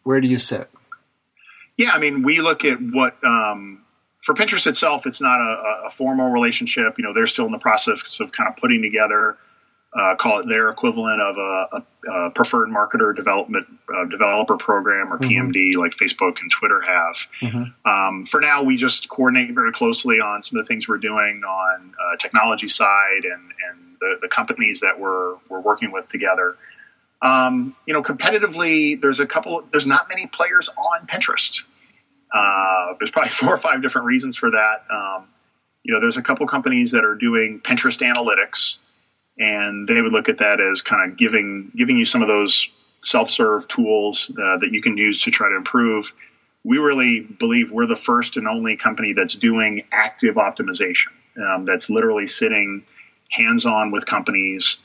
where 0.04 0.20
do 0.20 0.28
you 0.28 0.40
sit? 0.40 0.70
Yeah, 1.78 1.92
I 1.92 2.00
mean, 2.00 2.24
we 2.24 2.42
look 2.42 2.66
at 2.66 2.80
what 2.82 3.16
um, 3.24 3.79
for 4.30 4.36
Pinterest 4.36 4.68
itself, 4.68 5.08
it's 5.08 5.22
not 5.22 5.42
a, 5.42 5.88
a, 5.88 5.90
formal 5.90 6.30
relationship. 6.30 7.00
You 7.00 7.04
know, 7.04 7.14
they're 7.16 7.26
still 7.26 7.48
in 7.48 7.52
the 7.52 7.58
process 7.58 8.20
of 8.20 8.32
kind 8.32 8.48
of 8.48 8.58
putting 8.58 8.84
together, 8.84 9.38
uh, 9.92 10.18
call 10.18 10.42
it 10.42 10.48
their 10.48 10.70
equivalent 10.70 11.20
of 11.20 11.38
a, 11.38 11.68
a, 11.72 12.12
a 12.12 12.30
preferred 12.30 12.70
marketer 12.70 13.16
development 13.16 13.66
uh, 13.92 14.06
developer 14.06 14.58
program 14.58 15.12
or 15.12 15.18
mm-hmm. 15.18 15.50
PMD, 15.50 15.78
like 15.78 15.94
Facebook 15.94 16.42
and 16.42 16.52
Twitter 16.52 16.80
have. 16.80 17.16
Mm-hmm. 17.42 17.90
Um, 17.90 18.26
for 18.28 18.40
now, 18.40 18.62
we 18.62 18.78
just 18.78 19.10
coordinate 19.10 19.56
very 19.56 19.72
closely 19.72 20.20
on 20.20 20.44
some 20.44 20.60
of 20.60 20.68
the 20.68 20.68
things 20.68 20.88
we're 20.88 21.00
doing 21.00 21.42
on 21.44 21.96
uh, 22.00 22.18
technology 22.18 22.68
side 22.68 23.24
and 23.24 23.52
and 23.68 23.98
the, 24.00 24.18
the 24.22 24.28
companies 24.28 24.82
that 24.82 25.00
we're 25.00 25.38
we're 25.50 25.62
working 25.62 25.92
with 25.92 26.08
together. 26.08 26.56
Um, 27.20 27.76
you 27.88 27.96
know, 27.96 28.04
competitively, 28.04 29.02
there's 29.02 29.20
a 29.20 29.26
couple. 29.26 29.64
There's 29.72 29.88
not 29.88 30.08
many 30.08 30.28
players 30.28 30.70
on 30.70 31.08
Pinterest. 31.08 31.64
Uh, 32.34 32.94
there's 33.00 33.12
probably 33.12 33.30
four 33.42 33.54
or 33.54 33.58
five 33.58 33.82
different 33.82 34.06
reasons 34.06 34.38
for 34.38 34.52
that. 34.52 34.86
Um, 34.90 35.28
you 35.84 35.94
know, 35.94 36.02
there's 36.02 36.18
a 36.18 36.22
couple 36.22 36.46
companies 36.48 36.92
that 36.92 37.04
are 37.04 37.16
doing 37.16 37.62
Pinterest 37.62 38.02
analytics, 38.02 38.78
and 39.38 39.88
they 39.88 40.02
would 40.02 40.12
look 40.12 40.30
at 40.30 40.40
that 40.40 40.60
as 40.60 40.82
kind 40.82 41.10
of 41.10 41.18
giving 41.18 41.72
giving 41.76 41.98
you 41.98 42.06
some 42.06 42.22
of 42.22 42.28
those 42.28 42.72
self-serve 43.02 43.68
tools 43.68 44.30
uh, 44.32 44.58
that 44.58 44.70
you 44.72 44.82
can 44.82 44.98
use 44.98 45.24
to 45.24 45.32
try 45.32 45.50
to 45.50 45.56
improve. 45.56 46.12
We 46.64 46.78
really 46.78 47.22
believe 47.22 47.72
we're 47.72 47.86
the 47.86 47.96
first 47.96 48.36
and 48.36 48.48
only 48.48 48.76
company 48.76 49.14
that's 49.14 49.36
doing 49.36 49.86
active 49.92 50.36
optimization. 50.36 51.08
Um, 51.42 51.64
that's 51.64 51.90
literally 51.90 52.28
sitting 52.28 52.84
hands-on 53.32 53.92
with 53.92 54.06
companies, 54.06 54.80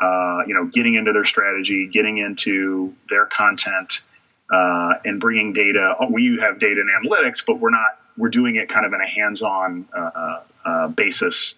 uh, 0.00 0.40
you 0.46 0.54
know, 0.54 0.64
getting 0.64 0.94
into 0.94 1.12
their 1.12 1.26
strategy, 1.26 1.88
getting 1.92 2.16
into 2.16 2.94
their 3.10 3.26
content, 3.26 4.00
uh, 4.50 4.94
and 5.04 5.20
bringing 5.20 5.52
data. 5.52 5.94
Oh, 6.00 6.08
we 6.10 6.38
have 6.40 6.58
data 6.58 6.80
and 6.80 6.90
analytics, 6.90 7.44
but 7.46 7.60
we're 7.60 7.70
not. 7.70 7.98
We're 8.16 8.30
doing 8.30 8.56
it 8.56 8.68
kind 8.68 8.84
of 8.84 8.92
in 8.92 9.00
a 9.00 9.06
hands-on 9.06 9.88
uh, 9.96 10.40
uh, 10.64 10.88
basis, 10.88 11.54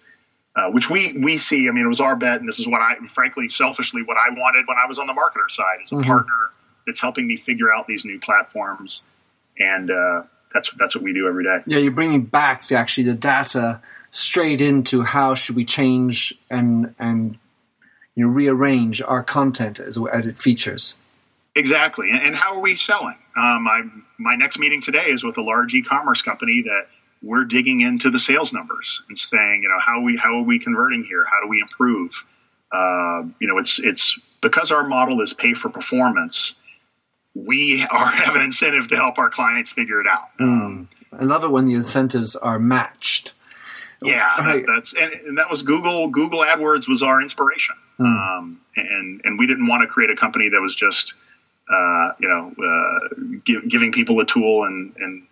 uh, 0.55 0.69
which 0.69 0.89
we 0.89 1.13
we 1.13 1.37
see. 1.37 1.67
I 1.67 1.71
mean, 1.71 1.85
it 1.85 1.87
was 1.87 2.01
our 2.01 2.15
bet, 2.15 2.39
and 2.39 2.47
this 2.47 2.59
is 2.59 2.67
what 2.67 2.81
I, 2.81 2.95
frankly, 3.07 3.49
selfishly, 3.49 4.03
what 4.03 4.17
I 4.17 4.29
wanted 4.33 4.67
when 4.67 4.77
I 4.77 4.87
was 4.87 4.99
on 4.99 5.07
the 5.07 5.13
marketer 5.13 5.49
side, 5.49 5.81
is 5.81 5.91
a 5.91 5.95
mm-hmm. 5.95 6.07
partner 6.07 6.51
that's 6.85 7.01
helping 7.01 7.27
me 7.27 7.37
figure 7.37 7.73
out 7.73 7.87
these 7.87 8.05
new 8.05 8.19
platforms, 8.19 9.03
and 9.57 9.89
uh, 9.89 10.23
that's 10.53 10.71
that's 10.73 10.95
what 10.95 11.03
we 11.03 11.13
do 11.13 11.27
every 11.27 11.43
day. 11.43 11.59
Yeah, 11.65 11.79
you're 11.79 11.91
bringing 11.91 12.25
back 12.25 12.67
the, 12.67 12.75
actually 12.75 13.05
the 13.05 13.15
data 13.15 13.81
straight 14.11 14.61
into 14.61 15.01
how 15.01 15.33
should 15.33 15.55
we 15.55 15.65
change 15.65 16.35
and 16.49 16.93
and 16.99 17.37
you 18.15 18.25
know 18.25 18.31
rearrange 18.31 19.01
our 19.01 19.23
content 19.23 19.79
as 19.79 19.97
as 20.13 20.27
it 20.27 20.37
features. 20.37 20.95
Exactly. 21.55 22.09
And 22.11 22.35
how 22.35 22.55
are 22.55 22.61
we 22.61 22.75
selling? 22.75 23.17
Um, 23.35 23.67
I, 23.67 23.81
my 24.17 24.35
next 24.35 24.57
meeting 24.57 24.81
today 24.81 25.05
is 25.09 25.23
with 25.23 25.37
a 25.37 25.41
large 25.41 25.73
e-commerce 25.73 26.23
company 26.23 26.63
that 26.63 26.87
we're 27.21 27.45
digging 27.45 27.81
into 27.81 28.09
the 28.09 28.19
sales 28.19 28.53
numbers 28.53 29.03
and 29.07 29.17
saying, 29.17 29.61
you 29.63 29.69
know, 29.69 29.79
how 29.79 29.99
are 29.99 30.03
we 30.03 30.17
how 30.17 30.39
are 30.39 30.43
we 30.43 30.59
converting 30.59 31.03
here? 31.03 31.23
How 31.23 31.41
do 31.41 31.47
we 31.47 31.61
improve? 31.61 32.25
Uh, 32.71 33.23
you 33.39 33.47
know, 33.47 33.59
it's 33.59 33.79
it's 33.79 34.19
because 34.41 34.71
our 34.71 34.83
model 34.83 35.21
is 35.21 35.33
pay 35.33 35.53
for 35.53 35.69
performance. 35.69 36.55
We 37.35 37.85
are 37.89 38.05
have 38.11 38.35
an 38.35 38.41
incentive 38.41 38.89
to 38.89 38.95
help 38.95 39.19
our 39.19 39.29
clients 39.29 39.71
figure 39.71 40.01
it 40.01 40.07
out. 40.07 40.37
Mm. 40.39 40.87
I 41.17 41.23
love 41.23 41.43
it 41.43 41.51
when 41.51 41.65
the 41.65 41.75
incentives 41.75 42.35
are 42.35 42.57
matched. 42.57 43.33
Yeah, 44.01 44.35
that, 44.37 44.63
that's 44.67 44.93
and, 44.93 45.13
and, 45.13 45.37
that 45.37 45.49
was 45.49 45.63
Google. 45.63 46.09
Google 46.09 46.39
AdWords 46.39 46.89
was 46.89 47.03
our 47.03 47.21
inspiration, 47.21 47.75
mm. 47.99 48.05
um, 48.05 48.59
and 48.75 49.21
and 49.23 49.39
we 49.39 49.47
didn't 49.47 49.67
want 49.67 49.83
to 49.83 49.87
create 49.87 50.09
a 50.09 50.15
company 50.15 50.49
that 50.49 50.59
was 50.59 50.75
just 50.75 51.13
uh, 51.69 52.13
you 52.19 52.27
know, 52.27 52.53
uh, 52.63 53.39
give, 53.45 53.69
giving 53.69 53.91
people 53.91 54.19
a 54.19 54.25
tool 54.25 54.63
and, 54.65 54.95
and 54.97 55.27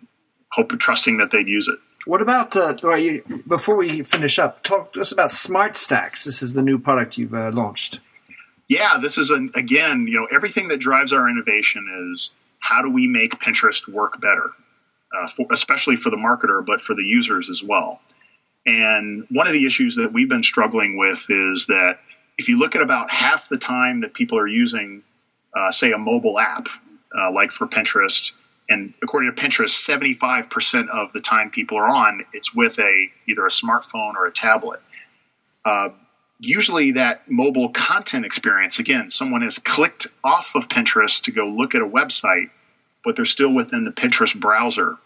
hope 0.50 0.70
trusting 0.78 1.18
that 1.18 1.30
they'd 1.30 1.48
use 1.48 1.68
it. 1.68 1.78
What 2.04 2.20
about 2.20 2.56
uh, 2.56 2.74
you, 2.94 3.22
before 3.46 3.76
we 3.76 4.02
finish 4.02 4.38
up? 4.38 4.62
Talk 4.62 4.94
to 4.94 5.00
us 5.00 5.12
about 5.12 5.30
Smart 5.30 5.76
Stacks. 5.76 6.24
This 6.24 6.42
is 6.42 6.52
the 6.52 6.62
new 6.62 6.78
product 6.78 7.16
you've 7.16 7.34
uh, 7.34 7.50
launched. 7.52 8.00
Yeah, 8.68 8.98
this 9.00 9.18
is 9.18 9.30
an, 9.30 9.52
again, 9.54 10.06
you 10.08 10.18
know, 10.18 10.26
everything 10.34 10.68
that 10.68 10.78
drives 10.78 11.12
our 11.12 11.28
innovation 11.28 12.12
is 12.12 12.30
how 12.58 12.82
do 12.82 12.90
we 12.90 13.06
make 13.06 13.38
Pinterest 13.38 13.86
work 13.86 14.20
better, 14.20 14.50
uh, 15.16 15.28
for, 15.28 15.46
especially 15.52 15.96
for 15.96 16.10
the 16.10 16.16
marketer, 16.16 16.64
but 16.64 16.80
for 16.80 16.94
the 16.94 17.04
users 17.04 17.50
as 17.50 17.62
well. 17.62 18.00
And 18.64 19.26
one 19.30 19.46
of 19.46 19.52
the 19.52 19.66
issues 19.66 19.96
that 19.96 20.12
we've 20.12 20.28
been 20.28 20.42
struggling 20.44 20.96
with 20.96 21.26
is 21.28 21.66
that 21.66 21.98
if 22.38 22.48
you 22.48 22.58
look 22.58 22.74
at 22.74 22.82
about 22.82 23.10
half 23.10 23.48
the 23.48 23.58
time 23.58 24.00
that 24.00 24.14
people 24.14 24.38
are 24.38 24.46
using 24.46 25.02
uh, 25.54 25.70
say, 25.70 25.92
a 25.92 25.98
mobile 25.98 26.38
app, 26.38 26.68
uh, 27.16 27.30
like 27.30 27.52
for 27.52 27.66
Pinterest. 27.66 28.32
And 28.68 28.94
according 29.02 29.34
to 29.34 29.42
Pinterest, 29.42 29.86
75% 29.86 30.88
of 30.88 31.12
the 31.12 31.20
time 31.20 31.50
people 31.50 31.78
are 31.78 31.88
on, 31.88 32.24
it's 32.32 32.54
with 32.54 32.78
a 32.78 33.06
either 33.28 33.44
a 33.46 33.50
smartphone 33.50 34.14
or 34.14 34.26
a 34.26 34.32
tablet. 34.32 34.80
Uh, 35.64 35.90
usually, 36.38 36.92
that 36.92 37.30
mobile 37.30 37.68
content 37.70 38.24
experience, 38.24 38.78
again, 38.78 39.10
someone 39.10 39.42
has 39.42 39.58
clicked 39.58 40.06
off 40.24 40.54
of 40.54 40.68
Pinterest 40.68 41.24
to 41.24 41.32
go 41.32 41.48
look 41.48 41.74
at 41.74 41.82
a 41.82 41.86
website, 41.86 42.50
but 43.04 43.16
they're 43.16 43.24
still 43.24 43.52
within 43.52 43.84
the 43.84 43.92
Pinterest 43.92 44.38
browser. 44.38 44.96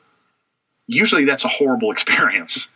Usually, 0.86 1.24
that's 1.24 1.44
a 1.44 1.48
horrible 1.48 1.90
experience. 1.92 2.70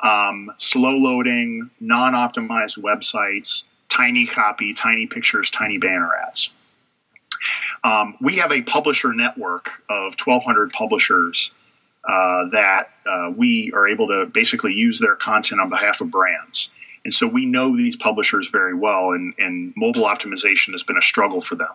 Um, 0.00 0.50
slow 0.58 0.96
loading, 0.96 1.70
non 1.80 2.12
optimized 2.12 2.78
websites, 2.78 3.64
tiny 3.88 4.26
copy, 4.26 4.74
tiny 4.74 5.06
pictures, 5.06 5.50
tiny 5.50 5.78
banner 5.78 6.10
ads. 6.14 6.50
Um, 7.82 8.16
we 8.20 8.36
have 8.36 8.52
a 8.52 8.62
publisher 8.62 9.12
network 9.12 9.70
of 9.88 10.14
1,200 10.18 10.72
publishers 10.72 11.52
uh, 12.06 12.50
that 12.52 12.90
uh, 13.06 13.30
we 13.34 13.72
are 13.74 13.88
able 13.88 14.08
to 14.08 14.26
basically 14.26 14.74
use 14.74 14.98
their 14.98 15.16
content 15.16 15.60
on 15.60 15.70
behalf 15.70 16.00
of 16.00 16.10
brands. 16.10 16.72
And 17.04 17.12
so 17.12 17.26
we 17.26 17.44
know 17.46 17.76
these 17.76 17.96
publishers 17.96 18.48
very 18.48 18.74
well, 18.74 19.12
and, 19.12 19.34
and 19.38 19.74
mobile 19.76 20.04
optimization 20.04 20.72
has 20.72 20.82
been 20.82 20.96
a 20.96 21.02
struggle 21.02 21.40
for 21.40 21.54
them. 21.54 21.68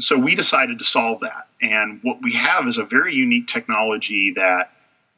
So 0.00 0.18
we 0.18 0.34
decided 0.34 0.78
to 0.80 0.84
solve 0.84 1.20
that. 1.20 1.46
And 1.60 2.00
what 2.02 2.18
we 2.22 2.32
have 2.32 2.66
is 2.66 2.78
a 2.78 2.84
very 2.84 3.14
unique 3.14 3.46
technology 3.46 4.34
that 4.36 4.70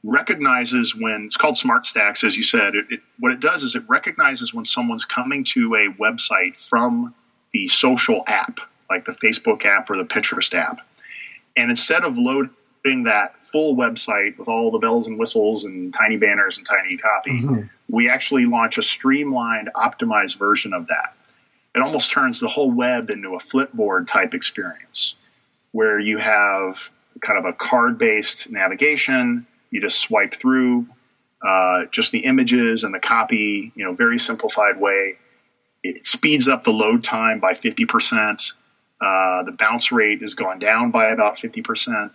recognizes 0.03 0.95
when 0.95 1.25
it's 1.25 1.37
called 1.37 1.59
smart 1.59 1.85
stacks 1.85 2.23
as 2.23 2.37
you 2.37 2.45
said 2.45 2.77
it, 2.77 2.87
it, 2.91 3.01
what 3.19 3.33
it 3.33 3.41
does 3.41 3.65
is 3.65 3.75
it 3.75 3.83
recognizes 3.89 4.55
when 4.55 4.65
someone's 4.65 5.05
coming 5.05 5.43
to 5.43 5.75
a 5.75 5.89
website 6.01 6.57
from 6.61 7.13
the 7.53 7.67
social 7.67 8.23
app 8.25 8.61
like 8.89 9.05
the 9.05 9.13
facebook 9.13 9.65
app 9.65 9.91
or 9.91 9.97
the 9.97 10.05
pinterest 10.05 10.55
app 10.55 10.81
and 11.57 11.71
instead 11.71 12.05
of 12.05 12.17
loading 12.19 13.05
that 13.05 13.41
full 13.43 13.77
website 13.77 14.39
with 14.39 14.49
all 14.49 14.71
the 14.71 14.79
bells 14.79 15.07
and 15.07 15.19
whistles 15.19 15.65
and 15.65 15.93
tiny 15.95 16.17
banners 16.17 16.59
and 16.59 16.67
tiny 16.67 16.97
copy 16.97 17.43
mm-hmm. 17.43 17.63
we 17.89 18.09
actually 18.09 18.47
launch 18.47 18.79
a 18.79 18.83
streamlined 18.83 19.71
optimized 19.75 20.39
version 20.39 20.73
of 20.73 20.89
that 20.89 21.15
it 21.75 21.83
almost 21.83 22.11
turns 22.11 22.41
the 22.41 22.49
whole 22.49 22.71
web 22.71 23.11
into 23.11 23.35
a 23.35 23.39
flipboard 23.39 24.09
type 24.09 24.35
experience 24.35 25.17
where 25.73 25.99
you 25.99 26.19
have 26.19 26.91
kind 27.21 27.39
of 27.39 27.45
a 27.45 27.53
card 27.53 27.99
based 27.99 28.51
navigation 28.51 29.47
you 29.71 29.81
just 29.81 29.99
swipe 29.99 30.35
through 30.35 30.87
uh, 31.47 31.85
just 31.91 32.13
the 32.13 32.21
images 32.21 32.85
and 32.85 32.95
the 32.95 32.99
copy, 32.99 33.73
you 33.75 33.85
know, 33.85 33.93
very 33.95 34.19
simplified 34.19 34.81
way. 34.81 35.19
It 35.83 36.07
speeds 36.07 36.49
up 36.49 36.65
the 36.65 36.73
load 36.73 37.05
time 37.05 37.41
by 37.41 37.53
50%. 37.55 38.53
Uh, 39.01 39.43
the 39.43 39.53
bounce 39.53 39.93
rate 39.93 40.21
has 40.21 40.35
gone 40.35 40.59
down 40.59 40.91
by 40.91 41.07
about 41.07 41.39
50%. 41.39 42.11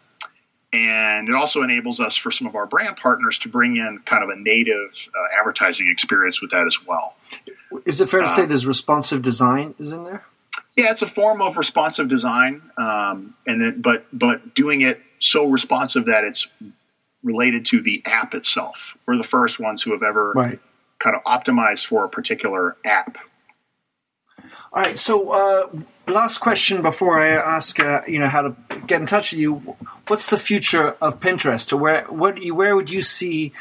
And 0.74 1.28
it 1.28 1.36
also 1.36 1.63
enables 1.63 2.00
us 2.00 2.15
for 2.15 2.32
some 2.32 2.48
of 2.48 2.56
our 2.56 2.65
brand 2.65 2.98
partners 2.98 3.39
to 3.39 3.50
bring 3.50 3.76
in 3.76 4.00
kind 4.06 4.24
of 4.24 4.30
a 4.30 4.39
native 4.39 5.10
uh, 5.13 5.39
advertising 5.39 5.89
experience 5.89 6.41
with 6.41 6.52
that 6.52 6.65
as 6.65 6.86
well. 6.86 7.13
Is 7.86 8.00
it 8.00 8.08
fair 8.08 8.22
to 8.22 8.28
say 8.28 8.44
uh, 8.44 8.46
there's 8.46 8.65
responsive 8.65 9.22
design 9.22 9.76
is 9.80 9.91
in 9.91 10.06
there? 10.06 10.24
Yeah, 10.76 10.91
it's 10.91 11.02
a 11.02 11.08
form 11.08 11.41
of 11.41 11.58
responsive 11.58 12.08
design, 12.08 12.62
um, 12.78 13.36
and 13.46 13.62
it, 13.62 13.82
but 13.82 14.06
but 14.13 14.56
doing 14.56 14.82
it 14.82 15.02
so 15.20 15.48
responsive 15.48 16.06
that 16.06 16.24
it's 16.24 16.48
related 17.24 17.65
to 17.67 17.82
the 17.82 18.02
app 18.06 18.34
itself. 18.34 18.98
We're 19.06 19.17
the 19.17 19.24
first 19.24 19.60
ones 19.60 19.84
who 19.84 19.91
have 19.91 20.04
ever 20.04 20.32
right. 20.32 20.60
kind 21.00 21.15
of 21.15 21.24
optimized 21.24 21.86
for 21.86 22.06
a 22.06 22.10
particular 22.10 22.78
app. 22.86 23.17
All 24.74 24.82
right. 24.82 24.98
So, 24.98 25.32
uh, 25.32 25.67
last 26.12 26.39
question 26.39 26.82
before 26.82 27.19
I 27.19 27.30
ask, 27.30 27.80
uh, 27.80 28.02
you 28.08 28.19
know, 28.19 28.28
how 28.28 28.41
to 28.43 28.56
get 28.88 29.00
in 29.00 29.08
touch 29.08 29.32
with 29.32 29.39
you. 29.39 29.56
What's 30.08 30.30
the 30.30 30.38
future 30.38 30.95
of 31.02 31.19
Pinterest, 31.19 31.71
where 31.74 32.06
what 32.06 32.43
where 32.52 32.76
would 32.76 32.89
you 32.89 33.02
see 33.02 33.54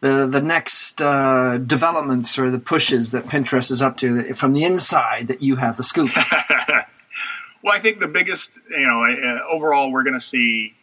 the 0.00 0.26
the 0.26 0.40
next 0.40 1.00
uh, 1.02 1.58
developments 1.58 2.38
or 2.38 2.50
the 2.50 2.58
pushes 2.58 3.12
that 3.12 3.26
Pinterest 3.26 3.70
is 3.70 3.82
up 3.82 3.96
to 3.98 4.32
from 4.34 4.52
the 4.52 4.64
inside 4.64 5.28
that 5.28 5.42
you 5.42 5.56
have 5.56 5.76
the 5.76 5.82
scoop? 5.82 6.10
well, 7.62 7.74
I 7.74 7.80
think 7.80 8.00
the 8.00 8.08
biggest, 8.08 8.52
you 8.70 8.86
know, 8.86 9.04
uh, 9.04 9.54
overall, 9.54 9.90
we're 9.92 10.04
going 10.04 10.18
to 10.18 10.20
see 10.20 10.74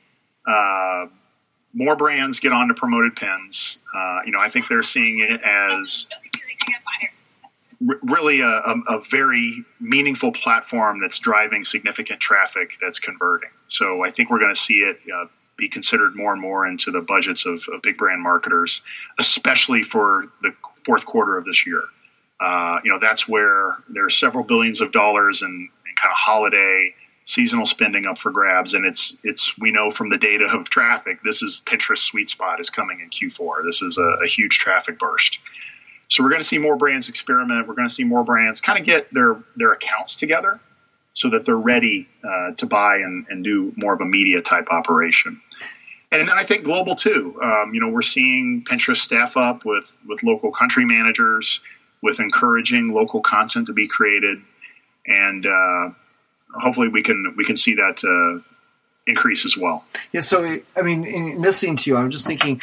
uh, 0.47 1.07
more 1.73 1.95
brands 1.95 2.39
get 2.39 2.51
onto 2.51 2.73
promoted 2.73 3.15
pins. 3.15 3.77
Uh, 3.93 4.19
you 4.25 4.31
know, 4.31 4.39
I 4.39 4.49
think 4.49 4.67
they're 4.69 4.83
seeing 4.83 5.19
it 5.19 5.41
as 5.41 6.07
really 7.79 8.41
a, 8.41 8.47
a, 8.47 8.75
a, 8.89 9.01
very 9.01 9.63
meaningful 9.79 10.31
platform 10.31 11.01
that's 11.01 11.19
driving 11.19 11.63
significant 11.63 12.19
traffic 12.19 12.71
that's 12.81 12.99
converting. 12.99 13.49
So 13.67 14.03
I 14.03 14.11
think 14.11 14.29
we're 14.29 14.39
going 14.39 14.53
to 14.53 14.59
see 14.59 14.75
it 14.75 14.99
uh, 15.13 15.25
be 15.57 15.69
considered 15.69 16.15
more 16.15 16.33
and 16.33 16.41
more 16.41 16.67
into 16.67 16.91
the 16.91 17.01
budgets 17.01 17.45
of, 17.45 17.63
of, 17.71 17.81
big 17.81 17.97
brand 17.97 18.21
marketers, 18.21 18.81
especially 19.17 19.83
for 19.83 20.25
the 20.41 20.53
fourth 20.85 21.05
quarter 21.05 21.37
of 21.37 21.45
this 21.45 21.65
year. 21.65 21.83
Uh, 22.39 22.79
you 22.83 22.91
know, 22.91 22.99
that's 22.99 23.27
where 23.27 23.77
there 23.89 24.05
are 24.05 24.09
several 24.09 24.43
billions 24.43 24.81
of 24.81 24.91
dollars 24.91 25.41
in, 25.41 25.49
in 25.49 25.95
kind 25.95 26.11
of 26.11 26.17
holiday 26.17 26.93
seasonal 27.25 27.65
spending 27.65 28.05
up 28.05 28.19
for 28.19 28.31
grabs 28.31 28.75
and 28.75 28.85
it's 28.85 29.17
it's 29.23 29.57
we 29.57 29.71
know 29.71 29.89
from 29.89 30.09
the 30.09 30.17
data 30.17 30.45
of 30.45 30.69
traffic 30.69 31.23
this 31.23 31.41
is 31.41 31.63
pinterest 31.65 31.97
sweet 31.97 32.29
spot 32.29 32.59
is 32.59 32.69
coming 32.69 32.99
in 32.99 33.09
q4 33.09 33.65
this 33.65 33.81
is 33.81 33.97
a, 33.97 34.23
a 34.23 34.27
huge 34.27 34.59
traffic 34.59 34.99
burst 34.99 35.39
so 36.07 36.23
we're 36.23 36.29
going 36.29 36.41
to 36.41 36.47
see 36.47 36.57
more 36.57 36.75
brands 36.75 37.09
experiment 37.09 37.67
we're 37.67 37.75
going 37.75 37.87
to 37.87 37.93
see 37.93 38.03
more 38.03 38.23
brands 38.23 38.61
kind 38.61 38.79
of 38.79 38.85
get 38.85 39.13
their 39.13 39.37
their 39.55 39.71
accounts 39.71 40.15
together 40.15 40.59
so 41.13 41.29
that 41.29 41.45
they're 41.45 41.55
ready 41.55 42.09
uh, 42.25 42.51
to 42.57 42.65
buy 42.65 42.97
and, 42.97 43.25
and 43.29 43.43
do 43.43 43.71
more 43.77 43.93
of 43.93 44.01
a 44.01 44.05
media 44.05 44.41
type 44.41 44.67
operation 44.69 45.41
and 46.11 46.29
then 46.29 46.37
I 46.37 46.43
think 46.43 46.63
global 46.63 46.95
too. 46.95 47.39
Um, 47.41 47.73
you 47.73 47.81
know, 47.81 47.89
we're 47.89 48.01
seeing 48.01 48.63
Pinterest 48.63 48.97
staff 48.97 49.37
up 49.37 49.65
with 49.65 49.91
with 50.05 50.23
local 50.23 50.51
country 50.51 50.85
managers, 50.85 51.61
with 52.01 52.19
encouraging 52.19 52.93
local 52.93 53.21
content 53.21 53.67
to 53.67 53.73
be 53.73 53.87
created, 53.87 54.39
and 55.05 55.45
uh, 55.45 55.89
hopefully 56.53 56.87
we 56.87 57.03
can 57.03 57.33
we 57.37 57.45
can 57.45 57.57
see 57.57 57.75
that 57.75 58.03
uh, 58.03 58.41
increase 59.07 59.45
as 59.45 59.57
well. 59.57 59.83
Yeah. 60.11 60.21
So 60.21 60.59
I 60.75 60.81
mean, 60.81 61.05
in 61.05 61.41
listening 61.41 61.75
to 61.77 61.89
you, 61.89 61.97
I'm 61.97 62.11
just 62.11 62.25
thinking. 62.25 62.61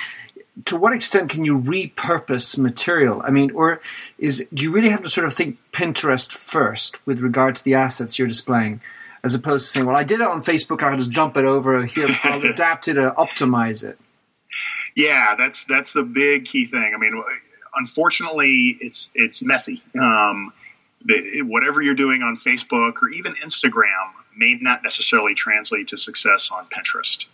To 0.67 0.77
what 0.77 0.93
extent 0.93 1.31
can 1.31 1.45
you 1.45 1.59
repurpose 1.59 2.59
material? 2.59 3.23
I 3.25 3.31
mean, 3.31 3.53
or 3.53 3.81
is 4.19 4.47
do 4.53 4.65
you 4.65 4.73
really 4.73 4.91
have 4.91 5.03
to 5.03 5.09
sort 5.09 5.27
of 5.27 5.33
think 5.33 5.59
Pinterest 5.73 6.31
first 6.31 7.05
with 7.07 7.21
regard 7.21 7.57
to 7.57 7.65
the 7.65 7.75
assets 7.75 8.19
you're 8.19 8.29
displaying, 8.29 8.83
as 9.25 9.35
opposed 9.35 9.65
to 9.65 9.71
saying, 9.71 9.87
"Well, 9.87 9.97
I 9.97 10.05
did 10.05 10.21
it 10.21 10.27
on 10.27 10.41
Facebook, 10.41 10.83
I'll 10.83 10.97
just 10.97 11.11
jump 11.11 11.38
it 11.38 11.45
over 11.47 11.87
here, 11.87 12.09
I'll 12.25 12.45
adapt 12.51 12.88
it, 12.88 12.99
or 12.99 13.12
optimize 13.12 13.83
it." 13.83 13.99
Yeah, 14.95 15.37
that's 15.37 15.65
that's 15.65 15.95
the 15.95 16.03
big 16.03 16.45
key 16.45 16.67
thing. 16.67 16.93
I 16.95 16.99
mean, 16.99 17.23
unfortunately, 17.75 18.77
it's 18.81 19.11
it's 19.15 19.43
messy. 19.43 19.83
Um, 19.99 20.53
the, 21.05 21.43
whatever 21.43 21.83
you're 21.83 21.95
doing 21.95 22.23
on 22.23 22.37
Facebook 22.37 23.03
or 23.03 23.09
even 23.09 23.35
Instagram 23.35 24.12
may 24.37 24.59
not 24.61 24.83
necessarily 24.83 25.35
translate 25.35 25.88
to 25.88 25.97
success 25.97 26.51
on 26.51 26.67
Pinterest. 26.67 27.27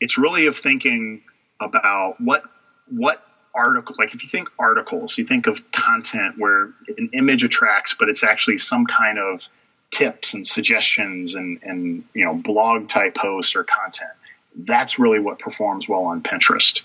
It's 0.00 0.18
really 0.18 0.46
of 0.46 0.58
thinking 0.58 1.22
about 1.60 2.20
what 2.20 2.44
what 2.88 3.22
article 3.54 3.96
like 3.98 4.14
if 4.14 4.22
you 4.22 4.28
think 4.28 4.48
articles, 4.58 5.16
you 5.16 5.24
think 5.24 5.46
of 5.46 5.70
content 5.72 6.36
where 6.38 6.70
an 6.96 7.10
image 7.14 7.42
attracts, 7.42 7.94
but 7.98 8.08
it's 8.08 8.22
actually 8.22 8.58
some 8.58 8.86
kind 8.86 9.18
of 9.18 9.48
tips 9.90 10.34
and 10.34 10.46
suggestions 10.46 11.34
and 11.34 11.60
and 11.62 12.04
you 12.14 12.24
know 12.24 12.34
blog 12.34 12.88
type 12.88 13.14
posts 13.14 13.56
or 13.56 13.64
content. 13.64 14.10
That's 14.54 14.98
really 14.98 15.20
what 15.20 15.38
performs 15.38 15.88
well 15.88 16.04
on 16.04 16.22
Pinterest. 16.22 16.82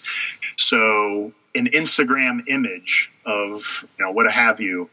So 0.58 1.34
an 1.56 1.68
Instagram 1.68 2.48
image 2.48 3.12
of 3.26 3.86
you 3.98 4.06
know 4.06 4.12
what 4.12 4.32
have 4.32 4.62
you 4.62 4.90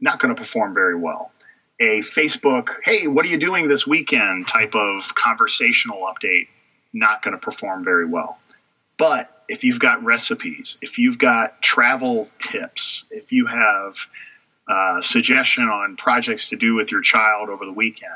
not 0.00 0.20
going 0.20 0.34
to 0.34 0.40
perform 0.40 0.74
very 0.74 0.96
well. 0.96 1.32
A 1.80 2.00
Facebook, 2.00 2.68
hey, 2.84 3.06
what 3.08 3.24
are 3.24 3.28
you 3.28 3.38
doing 3.38 3.68
this 3.68 3.86
weekend 3.86 4.46
type 4.46 4.74
of 4.74 5.14
conversational 5.14 6.02
update, 6.02 6.46
not 6.92 7.22
going 7.22 7.32
to 7.32 7.38
perform 7.38 7.84
very 7.84 8.06
well. 8.06 8.38
But 8.96 9.30
if 9.48 9.64
you've 9.64 9.80
got 9.80 10.04
recipes, 10.04 10.78
if 10.80 10.98
you've 10.98 11.18
got 11.18 11.60
travel 11.60 12.28
tips, 12.38 13.04
if 13.10 13.32
you 13.32 13.46
have 13.46 13.96
uh, 14.68 15.02
suggestion 15.02 15.64
on 15.64 15.96
projects 15.96 16.50
to 16.50 16.56
do 16.56 16.74
with 16.74 16.92
your 16.92 17.02
child 17.02 17.50
over 17.50 17.64
the 17.64 17.72
weekend, 17.72 18.12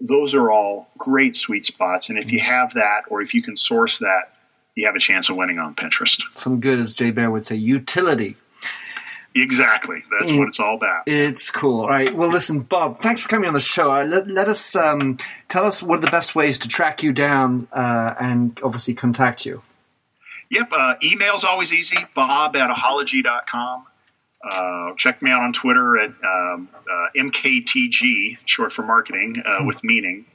those 0.00 0.34
are 0.34 0.50
all 0.50 0.88
great 0.96 1.34
sweet 1.34 1.66
spots. 1.66 2.10
And 2.10 2.18
if 2.18 2.32
you 2.32 2.40
have 2.40 2.74
that, 2.74 3.02
or 3.08 3.22
if 3.22 3.34
you 3.34 3.42
can 3.42 3.56
source 3.56 3.98
that, 3.98 4.34
you 4.74 4.86
have 4.86 4.94
a 4.94 5.00
chance 5.00 5.28
of 5.28 5.36
winning 5.36 5.58
on 5.58 5.74
Pinterest. 5.74 6.22
Some 6.34 6.60
good, 6.60 6.78
as 6.78 6.92
Jay 6.92 7.10
Baer 7.10 7.30
would 7.30 7.44
say, 7.44 7.56
utility 7.56 8.36
Exactly. 9.34 10.02
That's 10.18 10.32
what 10.32 10.48
it's 10.48 10.58
all 10.58 10.76
about. 10.76 11.04
It's 11.06 11.50
cool. 11.50 11.82
All 11.82 11.88
right. 11.88 12.14
Well, 12.14 12.28
listen, 12.28 12.60
Bob, 12.60 13.00
thanks 13.00 13.20
for 13.20 13.28
coming 13.28 13.46
on 13.46 13.54
the 13.54 13.60
show. 13.60 13.90
Uh, 13.90 14.04
let, 14.04 14.28
let, 14.28 14.48
us 14.48 14.74
um, 14.74 15.18
tell 15.48 15.64
us 15.64 15.82
what 15.82 15.98
are 15.98 16.02
the 16.02 16.10
best 16.10 16.34
ways 16.34 16.58
to 16.58 16.68
track 16.68 17.02
you 17.02 17.12
down 17.12 17.68
uh, 17.72 18.14
and 18.18 18.58
obviously 18.62 18.94
contact 18.94 19.46
you. 19.46 19.62
Yep. 20.50 20.68
Uh, 20.72 20.94
email's 21.02 21.44
always 21.44 21.72
easy. 21.72 21.98
Bob 22.14 22.56
at 22.56 22.74
ahalogy.com. 22.74 23.84
Uh, 24.42 24.94
check 24.96 25.20
me 25.20 25.30
out 25.30 25.42
on 25.42 25.52
Twitter 25.52 25.98
at 25.98 26.10
um, 26.10 26.68
uh, 26.74 27.06
MKTG, 27.16 28.38
short 28.46 28.72
for 28.72 28.82
marketing 28.82 29.42
uh, 29.44 29.64
with 29.64 29.82
meaning 29.82 30.26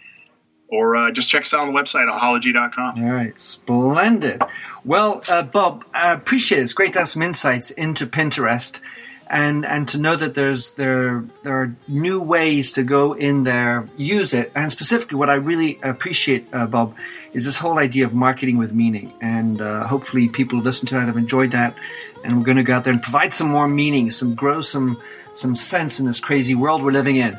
or 0.74 0.96
uh, 0.96 1.12
just 1.12 1.30
check 1.30 1.44
us 1.44 1.54
out 1.54 1.62
on 1.62 1.74
the 1.74 1.80
website, 1.80 2.10
ahalogy.com. 2.10 3.04
All 3.04 3.12
right, 3.12 3.40
splendid. 3.40 4.42
Well, 4.84 5.22
uh, 5.30 5.44
Bob, 5.44 5.86
I 5.94 6.12
appreciate 6.12 6.60
it. 6.60 6.64
It's 6.64 6.74
great 6.74 6.94
to 6.94 7.00
have 7.00 7.10
some 7.10 7.22
insights 7.22 7.70
into 7.72 8.08
Pinterest 8.08 8.82
and 9.28 9.66
and 9.66 9.88
to 9.90 9.98
know 9.98 10.16
that 10.16 10.34
there's 10.34 10.72
there 10.72 11.24
there 11.44 11.62
are 11.62 11.76
new 11.88 12.22
ways 12.22 12.74
to 12.74 12.84
go 12.84 13.14
in 13.14 13.44
there, 13.44 13.88
use 13.98 14.34
it, 14.34 14.52
and 14.56 14.72
specifically, 14.72 15.18
what 15.18 15.30
I 15.30 15.36
really 15.36 15.80
appreciate, 15.82 16.48
uh, 16.54 16.66
Bob, 16.68 16.96
is 17.34 17.46
this 17.46 17.58
whole 17.58 17.80
idea 17.80 18.06
of 18.06 18.14
marketing 18.14 18.58
with 18.58 18.74
meaning. 18.74 19.14
And 19.22 19.62
uh, 19.62 19.88
hopefully, 19.88 20.30
people 20.30 20.60
who 20.60 20.64
listen 20.64 20.88
to 20.88 21.00
it 21.00 21.06
have 21.06 21.18
enjoyed 21.18 21.52
that. 21.52 21.76
And 22.24 22.38
we're 22.38 22.46
going 22.46 22.58
to 22.58 22.64
go 22.64 22.76
out 22.76 22.86
there 22.86 22.94
and 22.94 23.02
provide 23.04 23.34
some 23.34 23.50
more 23.50 23.68
meaning, 23.68 24.10
some 24.10 24.36
grow 24.36 24.62
some 24.62 25.02
some 25.34 25.56
sense 25.56 26.00
in 26.00 26.06
this 26.06 26.20
crazy 26.20 26.56
world 26.56 26.84
we're 26.84 26.92
living 26.92 27.18
in. 27.18 27.38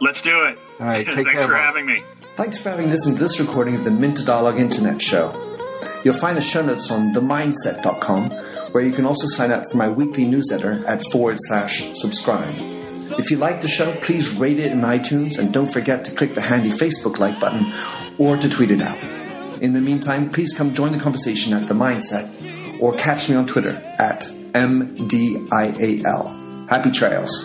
Let's 0.00 0.22
do 0.22 0.44
it. 0.44 0.58
All 0.80 0.86
right, 0.86 1.06
take 1.06 1.14
Thanks 1.14 1.30
care. 1.30 1.40
Thanks 1.40 1.46
for 1.46 1.56
having 1.56 1.86
me. 1.86 2.02
Thanks 2.36 2.60
for 2.60 2.70
having 2.70 2.88
listened 2.88 3.16
to 3.16 3.22
this 3.22 3.40
recording 3.40 3.74
of 3.74 3.84
the 3.84 3.90
Minter 3.90 4.24
Dialogue 4.24 4.60
Internet 4.60 5.02
Show. 5.02 5.32
You'll 6.04 6.14
find 6.14 6.36
the 6.36 6.42
show 6.42 6.62
notes 6.62 6.90
on 6.90 7.12
minterdial.com, 7.12 8.30
where 8.72 8.84
you 8.84 8.92
can 8.92 9.04
also 9.04 9.26
sign 9.26 9.52
up 9.52 9.64
for 9.70 9.76
my 9.76 9.88
weekly 9.88 10.24
newsletter 10.24 10.84
at 10.86 11.02
forward 11.10 11.36
slash 11.38 11.82
subscribe. 11.92 12.54
If 13.18 13.30
you 13.30 13.36
like 13.36 13.60
the 13.60 13.68
show, 13.68 13.94
please 13.96 14.30
rate 14.30 14.58
it 14.58 14.72
in 14.72 14.80
iTunes 14.80 15.38
and 15.38 15.52
don't 15.52 15.66
forget 15.66 16.04
to 16.04 16.10
click 16.10 16.34
the 16.34 16.40
handy 16.40 16.70
Facebook 16.70 17.18
like 17.18 17.40
button 17.40 17.72
or 18.18 18.36
to 18.36 18.48
tweet 18.48 18.70
it 18.70 18.82
out. 18.82 18.98
In 19.60 19.72
the 19.72 19.80
meantime, 19.80 20.30
please 20.30 20.54
come 20.54 20.72
join 20.72 20.92
the 20.92 21.00
conversation 21.00 21.52
at 21.52 21.66
The 21.66 21.74
Mindset 21.74 22.80
or 22.80 22.94
catch 22.94 23.28
me 23.28 23.34
on 23.34 23.46
Twitter 23.46 23.74
at 23.98 24.22
MDIAL. 24.52 26.68
Happy 26.68 26.90
trails. 26.90 27.44